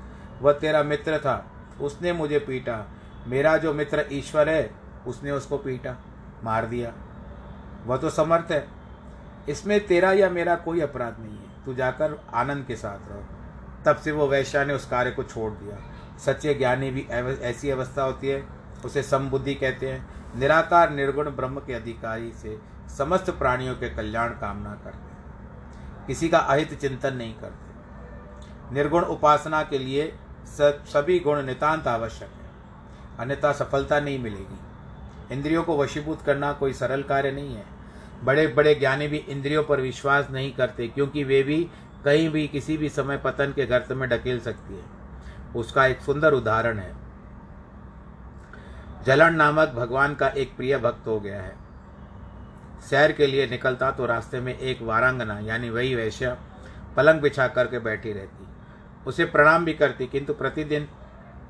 वह 0.42 0.54
तेरा 0.54 0.84
मित्र 0.84 1.18
था। 1.18 1.52
उसने 1.82 2.14
मुझे 2.14 2.40
पीटा। 2.40 2.90
मेरा 3.28 3.58
जो 3.58 3.74
मित्र 3.74 4.06
ईश्वर 4.12 4.50
है, 4.50 4.72
उसने 5.08 5.32
उसको 5.32 5.58
पीटा। 5.58 5.96
मार 6.44 6.66
दिया। 6.66 6.94
वह 7.86 7.98
तो 7.98 8.10
समर्थ 8.10 8.52
है। 8.52 8.68
इसमें 9.50 9.88
तेरा 9.88 10.12
या 10.12 10.30
मेरा 10.30 10.56
कोई 10.56 10.82
अपराध 10.82 11.16
नहीं 11.20 11.38
है। 11.38 11.66
तू 11.66 11.74
जाकर 11.74 12.22
आनंद 12.34 12.66
के 12.66 12.76
साथ 12.76 13.12
रहो। 13.12 13.24
तब 13.86 13.96
से 13.96 14.12
वो 14.12 14.28
वैश्या 14.28 14.66
ने 14.66 14.74
उस 14.74 14.86
कार्य 14.86 15.12
को 15.12 15.24
छोड़ 15.24 15.52
दिया। 15.52 15.78
सच्चे 16.20 16.54
ज्ञानी 16.54 16.92
भी 16.92 17.02
ऐसी 17.42 17.70
अवस्था 17.70 18.04
होती 18.04 18.28
है 18.28 18.63
उसे 18.86 19.04
समबुद्धि 19.04 19.56
कहते 19.56 19.92
हैं। 19.92 20.24
निराकार, 20.40 20.90
निर्गुण, 20.90 21.30
ब्रह्म 21.30 21.60
के 21.60 21.74
अधिकारी 21.74 22.32
से 22.32 22.62
समस्त 22.98 23.30
प्राणियों 23.30 23.76
के 23.76 23.90
कल्याण 23.90 24.30
कामना 24.30 24.70
करते 24.70 24.98
हैं। 24.98 25.14
किसी 26.08 26.30
का 26.30 26.38
अहित 26.38 26.82
चिंतन 26.82 27.14
नहीं 27.14 27.34
करते। 27.34 27.64
निर्गुण 28.76 29.04
उपासना 29.04 29.64
के 29.64 29.78
लिए 29.78 30.16
सब, 30.58 30.86
सभी 30.86 31.20
गुण 31.20 31.42
नितांत 31.42 31.88
आवश्यक 31.88 32.30
है। 32.30 32.50
अन्यथा 33.20 33.52
सफलता 33.52 34.00
नहीं 34.00 34.20
मिलेगी। 34.20 34.60
इंद्रियों 35.34 35.64
को 35.64 35.78
वशीभूत 35.78 36.22
करना 36.22 36.54
कोई 36.54 36.74
सरल 36.74 37.04
कार्य 37.04 37.32
नहीं 37.32 37.56
है। 37.56 37.66
बड़े 38.24 38.48
बड़े 38.48 38.76
ज्ञानी 38.76 39.08
भी 39.08 39.18
इंद्रियों 39.18 39.64
पर 39.64 39.82
विश्वास 39.82 40.28
नहीं 40.32 40.54
करते, 40.54 40.88
क्योंकि 40.88 41.24
वे 41.24 41.44
भी 41.44 41.70
कहीं 42.06 42.30
भी 42.30 42.48
किसी 42.48 42.78
भी 42.78 42.90
समय 42.90 43.18
पतन 43.18 43.54
के 43.56 43.66
गर्त 43.66 43.92
में 43.92 44.10
ढकेल 44.10 44.40
सकती 44.40 44.76
है। 44.76 44.84
उसका 45.56 45.86
एक 45.86 46.00
सुंदर 46.00 46.34
उदाहरण 46.34 46.80
है। 46.80 47.03
जलन 49.06 49.36
नामक 49.36 49.70
भगवान 49.70 50.16
का 50.16 50.28
एक 50.28 50.56
प्रिय 50.58 50.78
भक्त 50.78 51.08
हो 51.08 51.20
गया 51.20 51.42
है। 51.42 51.56
सैर 52.90 53.12
के 53.12 53.28
लिए 53.28 53.48
निकलता 53.48 53.92
तो 53.92 54.06
रास्ते 54.06 54.40
में 54.40 54.58
एक 54.58 54.82
वारांगना, 54.82 55.40
यानी 55.40 55.70
वही 55.70 55.96
वैश्य, 55.96 56.38
पलंग 56.96 57.22
बिछा 57.22 57.48
करके 57.48 57.80
बैठी 57.80 58.14
रहती। 58.14 58.48
उसे 59.08 59.26
प्रणाम 59.26 59.66
भी 59.66 59.74
करती, 59.74 60.08
किंतु 60.08 60.34
प्रतिदिन 60.34 60.88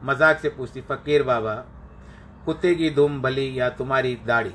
मज़ाक 0.04 0.40
से 0.40 0.50
पूछती, 0.50 0.82
फकीर 0.82 1.24
बाबा, 1.24 1.54
कुत्ते 2.46 2.74
की 2.76 2.90
धूम 2.90 3.22
भली 3.22 3.60
या 3.60 3.70
तुम्हारी 3.70 4.16
दाढ़ी? 4.28 4.54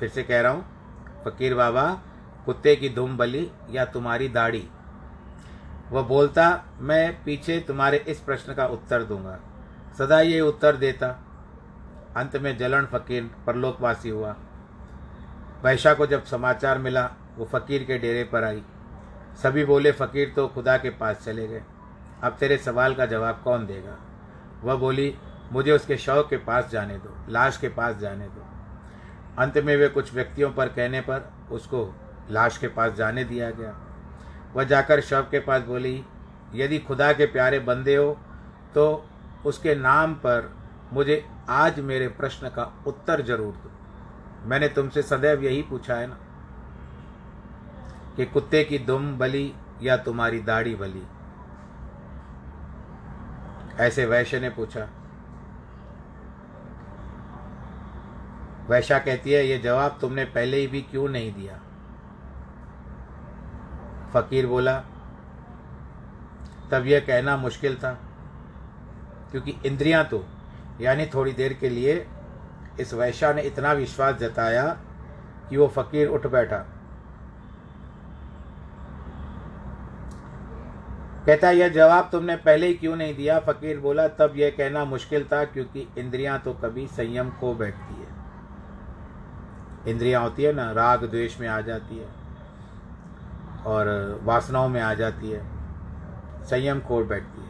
फिर 0.00 0.08
से 0.08 0.22
कह 0.22 0.40
रहा 0.40 0.52
हूँ, 0.52 0.64
फकीर 1.24 1.54
बाबा, 1.54 1.90
कुत्ते 2.46 2.76
की 2.76 2.88
धूम 2.88 3.16
बली 3.16 3.50
या 3.70 3.84
तुम्हारी 3.84 4.28
दाढ़ी? 4.28 4.68
वह 5.90 6.02
बोलता, 6.02 6.64
मैं 6.80 7.24
पीछे 7.24 7.58
तुम्हारे 7.60 8.04
इस 8.08 8.20
प्रश्न 8.20 8.54
का 8.54 8.66
उत्तर 8.66 9.02
दूँगा। 9.02 9.38
सदा 9.98 10.20
ये 10.20 10.40
उत्तर 10.40 10.76
देता 10.76 11.08
अंत 12.16 12.36
में 12.36 12.56
जलन 12.58 12.86
फकीर 12.86 13.30
परलोकवासी 13.46 14.08
हुआ। 14.08 14.34
वैशा 15.64 15.92
को 15.94 16.06
जब 16.06 16.24
समाचार 16.24 16.78
मिला, 16.78 17.10
वो 17.36 17.44
फकीर 17.44 17.84
के 17.84 17.98
डेरे 17.98 18.24
पर 18.24 18.44
आई। 18.44 18.62
सभी 19.42 19.64
बोले, 19.64 19.92
फकीर 19.92 20.32
तो 20.36 20.46
खुदा 20.48 20.76
के 20.76 20.90
पास 20.90 21.24
चले 21.24 21.46
गए। 21.48 21.62
अब 22.22 22.36
तेरे 22.40 22.56
सवाल 22.58 22.94
का 22.94 23.06
जवाब 23.06 23.40
कौन 23.44 23.66
देगा? 23.66 23.96
वह 24.64 24.74
बोली, 24.74 25.14
मुझे 25.52 25.72
उसके 25.72 25.96
शव 25.96 26.22
के 26.22 26.36
पास 26.36 26.70
जाने 26.70 26.98
दो, 26.98 27.14
लाश 27.28 27.56
के 27.56 27.68
पास 27.68 27.96
जाने 27.96 28.26
दो। 28.26 28.44
अंत 29.38 29.58
में 29.58 29.76
वे 29.76 29.88
कुछ 29.88 30.14
व्यक्तियों 30.14 30.50
पर 30.50 30.68
कहने 30.68 31.00
पर 31.00 31.30
उसको 31.50 31.94
लाश 32.30 32.58
के 32.58 32.68
पास 32.68 32.92
जाने 32.92 33.24
दिया 33.24 33.50
गया। 33.50 33.74
वह 34.54 34.64
जाकर 34.64 35.00
शव 35.00 35.26
के 35.30 35.40
पास 35.40 35.62
बोली, 35.62 36.04
यदि 36.54 36.78
खुदा 36.78 37.12
के 37.12 37.26
प्यारे 37.26 37.58
बंदे 37.60 37.96
हो 37.96 38.12
तो 38.74 39.04
उसके 39.46 39.74
नाम 39.74 40.14
पर 40.16 40.52
मुझे 40.92 41.24
आज 41.48 41.78
मेरे 41.80 42.08
प्रश्न 42.08 42.48
का 42.48 42.62
उत्तर 42.86 43.22
ज़रूर 43.22 43.54
दो। 43.54 43.70
मैंने 44.48 44.68
तुमसे 44.68 45.02
सदैव 45.02 45.44
यही 45.44 45.62
पूछा 45.62 45.94
है 45.94 46.06
ना, 46.06 46.16
कि 48.16 48.24
कुत्ते 48.24 48.64
की 48.64 48.78
दुम 48.78 49.18
बली 49.18 49.52
या 49.82 49.96
तुम्हारी 49.96 50.38
दाढ़ी 50.38 50.74
बली? 50.74 51.02
ऐसे 53.76 54.06
वैश्य 54.06 54.40
ने 54.40 54.50
पूछा। 54.50 54.88
वैशा 58.68 58.98
कहती 58.98 59.32
है, 59.32 59.46
ये 59.46 59.58
जवाब 59.58 59.98
तुमने 60.00 60.24
पहले 60.24 60.56
ही 60.56 60.66
भी 60.66 60.82
क्यों 60.82 61.08
नहीं 61.08 61.32
दिया? 61.34 61.58
फकीर 64.12 64.46
बोला, 64.46 64.78
तब 66.70 66.86
यह 66.86 67.00
कहना 67.00 67.36
मुश्किल 67.36 67.76
था, 67.76 67.92
क्योंकि 69.30 69.56
इंद्रियाँ 69.66 70.04
तो 70.04 70.24
यानी 70.80 71.06
थोड़ी 71.06 71.32
देर 71.32 71.52
के 71.52 71.68
लिए 71.68 72.06
इस 72.80 72.94
वैश्या 72.94 73.32
ने 73.32 73.42
इतना 73.42 73.72
विश्वास 73.72 74.14
जताया 74.14 74.66
कि 75.50 75.56
वो 75.56 75.68
फकीर 75.68 76.08
उठ 76.08 76.26
बैठा। 76.26 76.56
कहता, 81.26 81.50
यह 81.50 81.68
जवाब 81.68 82.08
तुमने 82.12 82.36
पहले 82.36 82.66
ही 82.66 82.74
क्यों 82.74 82.96
नहीं 82.96 83.14
दिया? 83.14 83.38
फकीर 83.40 83.78
बोला, 83.80 84.06
तब 84.08 84.32
यह 84.36 84.50
कहना 84.50 84.84
मुश्किल 84.84 85.24
था 85.24 85.44
क्योंकि 85.44 85.86
इंद्रियाँ 85.98 86.38
तो 86.38 86.52
कभी 86.54 86.86
संयम 86.86 87.30
खो 87.30 87.54
बैठती 87.54 87.94
है। 87.94 88.14
इंद्रियाँ 89.88 90.22
होती 90.22 90.42
है 90.42 90.52
ना, 90.52 90.70
राग 90.72 91.04
द्वेष 91.04 91.40
में 91.40 91.48
आ 91.48 91.60
जाती 91.60 91.98
है 91.98 92.08
और 93.66 94.20
वासनाओं 94.22 94.68
में 94.68 94.80
आ 94.80 94.94
जाती 94.94 95.30
है, 95.30 95.42
संयम 96.44 96.80
खो 96.80 97.04
बैठती 97.04 97.40
है। 97.40 97.45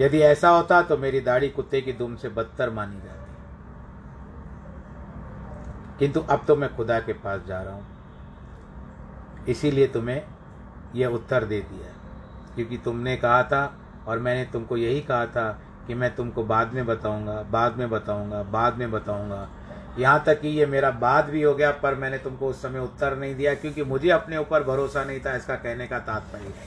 यदि 0.00 0.18
ऐसा 0.18 0.48
होता 0.48 0.82
तो 0.82 0.96
मेरी 0.96 1.20
दाढ़ी 1.20 1.48
कुत्ते 1.48 1.80
की 1.80 1.92
दुम 1.92 2.16
से 2.16 2.28
बदतर 2.28 2.70
मानी 2.70 2.96
जाती। 2.96 3.26
किंतु 5.98 6.20
अब 6.20 6.44
तो 6.48 6.56
मैं 6.56 6.76
खुदा 6.76 7.00
के 7.00 7.12
पास 7.12 7.40
जा 7.46 7.62
रहा 7.62 7.74
हूँ। 7.74 7.86
इसीलिए 9.48 9.86
तुम्हें 9.86 10.22
यह 10.94 11.06
उत्तर 11.06 11.44
दे 11.44 11.60
दिया। 11.60 11.92
क्योंकि 12.54 12.76
तुमने 12.76 13.16
कहा 13.16 13.42
था 13.42 13.78
और 14.08 14.18
मैंने 14.18 14.44
तुमको 14.44 14.76
यही 14.76 15.00
कहा 15.00 15.26
था 15.26 15.60
कि 15.86 15.94
मैं 15.94 16.14
तुमको 16.14 16.44
बाद 16.44 16.72
में 16.72 16.86
बताऊँगा, 16.86 17.42
बाद 17.42 17.76
में 17.76 17.90
बताऊँगा, 17.90 18.42
बाद 18.42 18.78
में 18.78 18.90
बताऊँगा। 18.90 19.48
यहाँ 19.98 20.24
तक 20.26 20.40
कि 20.40 20.48
ये 20.48 20.66
मेरा 20.66 20.90
बाद 20.90 21.24
भी 21.24 21.42
हो 21.42 21.54
गया, 21.54 21.70
पर 21.70 21.94
मैंने 21.94 22.18
तुमको 22.18 22.48
उस 22.48 22.62
समय 22.62 22.80
उत्तर 22.80 23.16
नहीं 23.16 23.34
दिया, 23.34 23.54
क्योंकि 23.54 23.84
मुझे 23.84 24.10
अपने 24.10 24.36
ऊपर 24.36 24.62
भरोसा 24.62 25.04
नहीं 25.04 25.20
था, 25.20 25.36
इसका 25.36 25.56
कहने 25.56 25.86
का 25.86 25.98
तात्पर्य 25.98 26.44
है 26.44 26.66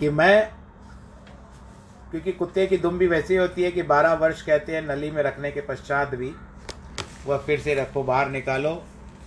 कि 0.00 0.10
मैं 0.10 0.52
क्योंकि 2.10 2.32
कुत्ते 2.32 2.66
की 2.66 2.76
दुम 2.76 2.98
भी 2.98 3.06
वैसी 3.06 3.36
होती 3.36 3.62
है 3.62 3.70
कि 3.70 3.82
बारह 3.84 4.12
वर्ष 4.14 4.42
कहते 4.42 4.74
हैं, 4.74 4.82
नली 4.82 5.10
में 5.10 5.22
रखने 5.22 5.50
के 5.50 5.60
पश्चात 5.60 6.14
भी 6.14 6.32
वह 7.26 7.38
फिर 7.38 7.60
से 7.60 7.74
रखो, 7.74 8.02
बाहर 8.02 8.28
निकालो 8.30 8.74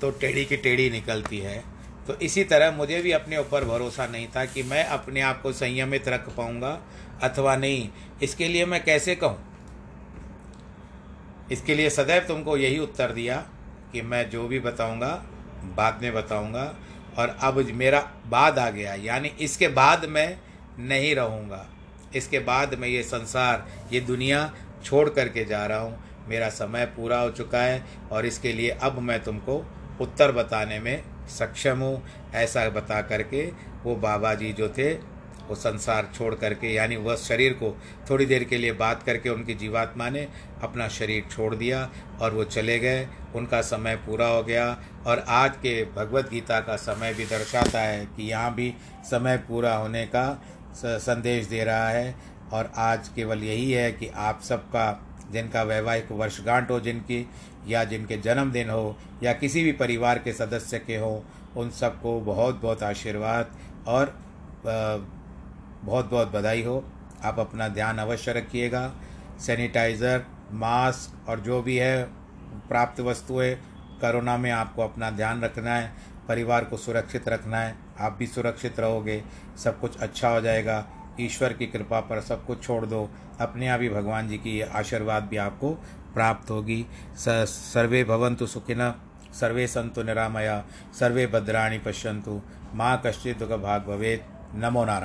तो 0.01 0.11
टेढ़ी 0.11 0.45
की 0.45 0.57
टेढ़ी 0.57 0.89
निकलती 0.89 1.39
है। 1.39 1.63
तो 2.07 2.13
इसी 2.15 2.43
तरह 2.43 2.71
मुझे 2.71 3.01
भी 3.01 3.11
अपने 3.11 3.37
ऊपर 3.37 3.65
भरोसा 3.65 4.05
नहीं 4.07 4.27
था 4.27 4.45
कि 4.45 4.63
मैं 4.63 4.83
अपने 4.85 5.21
आप 5.21 5.41
को 5.41 5.51
संयमित 5.51 6.07
रख 6.07 6.29
पाऊँगा, 6.29 6.79
अथवा 7.23 7.55
नहीं। 7.55 7.89
इसके 8.23 8.47
लिए 8.47 8.65
मैं 8.65 8.83
कैसे 8.83 9.15
कहूँ? 9.15 9.37
इसके 11.51 11.75
लिए 11.75 11.89
सदैव 11.89 12.23
तुमको 12.27 12.57
यही 12.57 12.79
उत्तर 12.79 13.11
दिया 13.11 13.35
कि 13.91 14.01
मैं 14.01 14.29
जो 14.29 14.47
भी 14.47 14.59
बताऊँगा, 14.59 15.11
बाद 15.75 15.99
में 16.01 16.13
बताऊँगा, 16.13 16.63
और 17.17 17.37
अब 17.41 17.59
मेरा 17.73 17.99
बाद 18.27 18.59
आ 18.59 18.69
गया 18.69 18.93
यानी 18.93 19.31
इसके 19.41 19.67
बाद 19.67 20.05
मैं 20.05 20.37
नहीं 20.79 21.15
रहूँगा। 21.15 21.65
इसके 22.15 22.39
बाद 22.41 22.73
मैं 22.79 22.87
ये 22.87 23.03
संसार, 23.03 23.65
ये 23.93 23.99
दुनिया 24.01 24.51
छोड़ 24.83 25.09
करके 25.09 25.45
जा 25.45 25.65
रहा 25.65 25.79
हूँ। 25.79 25.97
मेरा 26.29 26.49
समय 26.51 26.85
पूरा 26.95 27.19
हो 27.19 27.29
चुका 27.31 27.61
है 27.61 27.83
और 28.11 28.25
इसके 28.25 28.53
लिए 28.53 28.69
अब 28.71 28.99
मैं 29.01 29.21
तुमको 29.23 29.63
उत्तर 30.01 30.31
बताने 30.31 30.79
में 30.79 31.03
सक्षम 31.29 31.79
हूँ। 31.79 32.01
ऐसा 32.35 32.67
बता 32.71 33.01
करके 33.03 33.45
वो 33.83 33.95
बाबा 33.97 34.33
जी 34.33 34.51
जो 34.53 34.67
थे, 34.69 34.93
वो 34.93 35.55
संसार 35.55 36.09
छोड़ 36.15 36.33
करके, 36.35 36.73
यानी 36.73 36.95
वह 36.97 37.15
शरीर 37.17 37.53
को 37.53 37.75
थोड़ी 38.09 38.25
देर 38.25 38.43
के 38.43 38.57
लिए 38.57 38.71
बात 38.73 39.03
करके 39.03 39.29
उनकी 39.29 39.53
जीवात्मा 39.53 40.09
ने 40.09 40.27
अपना 40.63 40.87
शरीर 40.89 41.23
छोड़ 41.31 41.53
दिया 41.55 41.89
और 42.21 42.33
वो 42.33 42.43
चले 42.45 42.77
गए। 42.79 43.07
उनका 43.35 43.61
समय 43.61 43.95
पूरा 44.05 44.27
हो 44.27 44.43
गया 44.43 44.65
और 45.05 45.23
आज 45.29 45.55
के 45.57 45.83
भगवत 45.95 46.29
गीता 46.29 46.59
का 46.59 46.75
समय 46.77 47.13
भी 47.13 47.25
दर्शाता 47.25 47.79
है 47.79 48.05
कि 48.15 48.29
यहाँ 48.29 48.53
भी 48.55 48.73
समय 49.09 49.37
पूरा 49.47 49.75
होने 49.75 50.05
का 50.05 50.25
संदेश 50.85 51.45
दे 51.45 51.63
रहा 51.63 51.89
है। 51.89 52.15
और 52.53 52.71
आज 52.75 53.07
केवल 53.07 53.43
यही 53.43 53.71
है 53.71 53.91
कि 53.91 54.07
आप 54.07 54.41
सबका, 54.41 55.05
जिनका 55.31 55.63
वैवाहिक 55.63 56.11
वर्षगांठ 56.11 56.71
हो, 56.71 56.79
जिनकी, 56.79 57.29
या 57.67 57.83
जिनके 57.83 58.17
जन्मदिन 58.17 58.69
हो, 58.69 58.97
या 59.23 59.33
किसी 59.33 59.63
भी 59.63 59.71
परिवार 59.71 60.19
के 60.19 60.33
सदस्य 60.33 60.79
के 60.79 60.97
हो, 60.97 61.25
उन 61.57 61.69
सबको 61.69 62.19
बहुत 62.21 62.61
बहुत 62.61 62.83
आशीर्वाद 62.83 63.51
और 63.87 64.17
बहुत 64.65 66.09
बहुत 66.09 66.31
बधाई 66.31 66.63
हो। 66.63 66.83
आप 67.23 67.39
अपना 67.39 67.67
ध्यान 67.67 67.97
अवश्य 67.97 68.33
रखिएगा। 68.33 68.91
सैनिटाइज़र, 69.39 70.25
मास्क 70.51 71.29
और 71.29 71.39
जो 71.39 71.61
भी 71.61 71.75
है, 71.77 72.03
प्राप्त 72.67 72.99
वस्तुएँ, 72.99 73.55
कोरोना 74.01 74.37
में 74.37 74.51
आपको 74.51 74.81
अपना 74.81 75.09
ध्यान 75.11 75.41
रखना 75.41 75.75
है, 75.75 75.91
परिवार 76.27 76.63
को 76.63 76.77
सुरक्षित 76.77 77.29
रखना 77.29 77.57
है। 77.57 77.75
आप 77.99 78.15
भी 78.19 78.27
सुरक्षित 78.27 78.79
रहोगे, 78.79 79.23
सब 79.63 79.79
कुछ 79.79 79.97
अच्छा 79.97 80.29
हो 80.29 80.41
जाएगा। 80.41 80.85
ईश्वर 81.21 81.53
की 81.53 81.67
कृपा 81.67 81.99
पर 81.99 82.21
सब 82.21 82.45
कुछ 82.45 82.63
छोड़ 82.63 82.85
दो। 82.85 83.09
अपने 83.41 83.67
आप 83.67 83.81
ही 83.81 83.89
भगवान 83.89 84.27
जी 84.27 84.37
की 84.37 84.61
आशीर्वाद 84.61 85.23
भी 85.23 85.37
आपको 85.37 85.69
प्राप्त 86.13 86.49
होगी। 86.51 86.85
सर्वे 87.17 88.03
भवंतु 88.03 88.47
सुखिन 88.47 88.93
सर्वे 89.33 89.67
संतु 89.67 90.03
निरामया, 90.03 90.63
सर्वे 90.99 91.27
भद्राणी 91.27 91.77
पश्यंतु 91.77 92.41
माँ 92.73 93.01
कश्चित 93.05 93.39
दुख 93.39 93.49
भाग 93.49 93.81
भवेद 93.81 94.23
नमो 94.55 94.85
नारायण। 94.85 94.97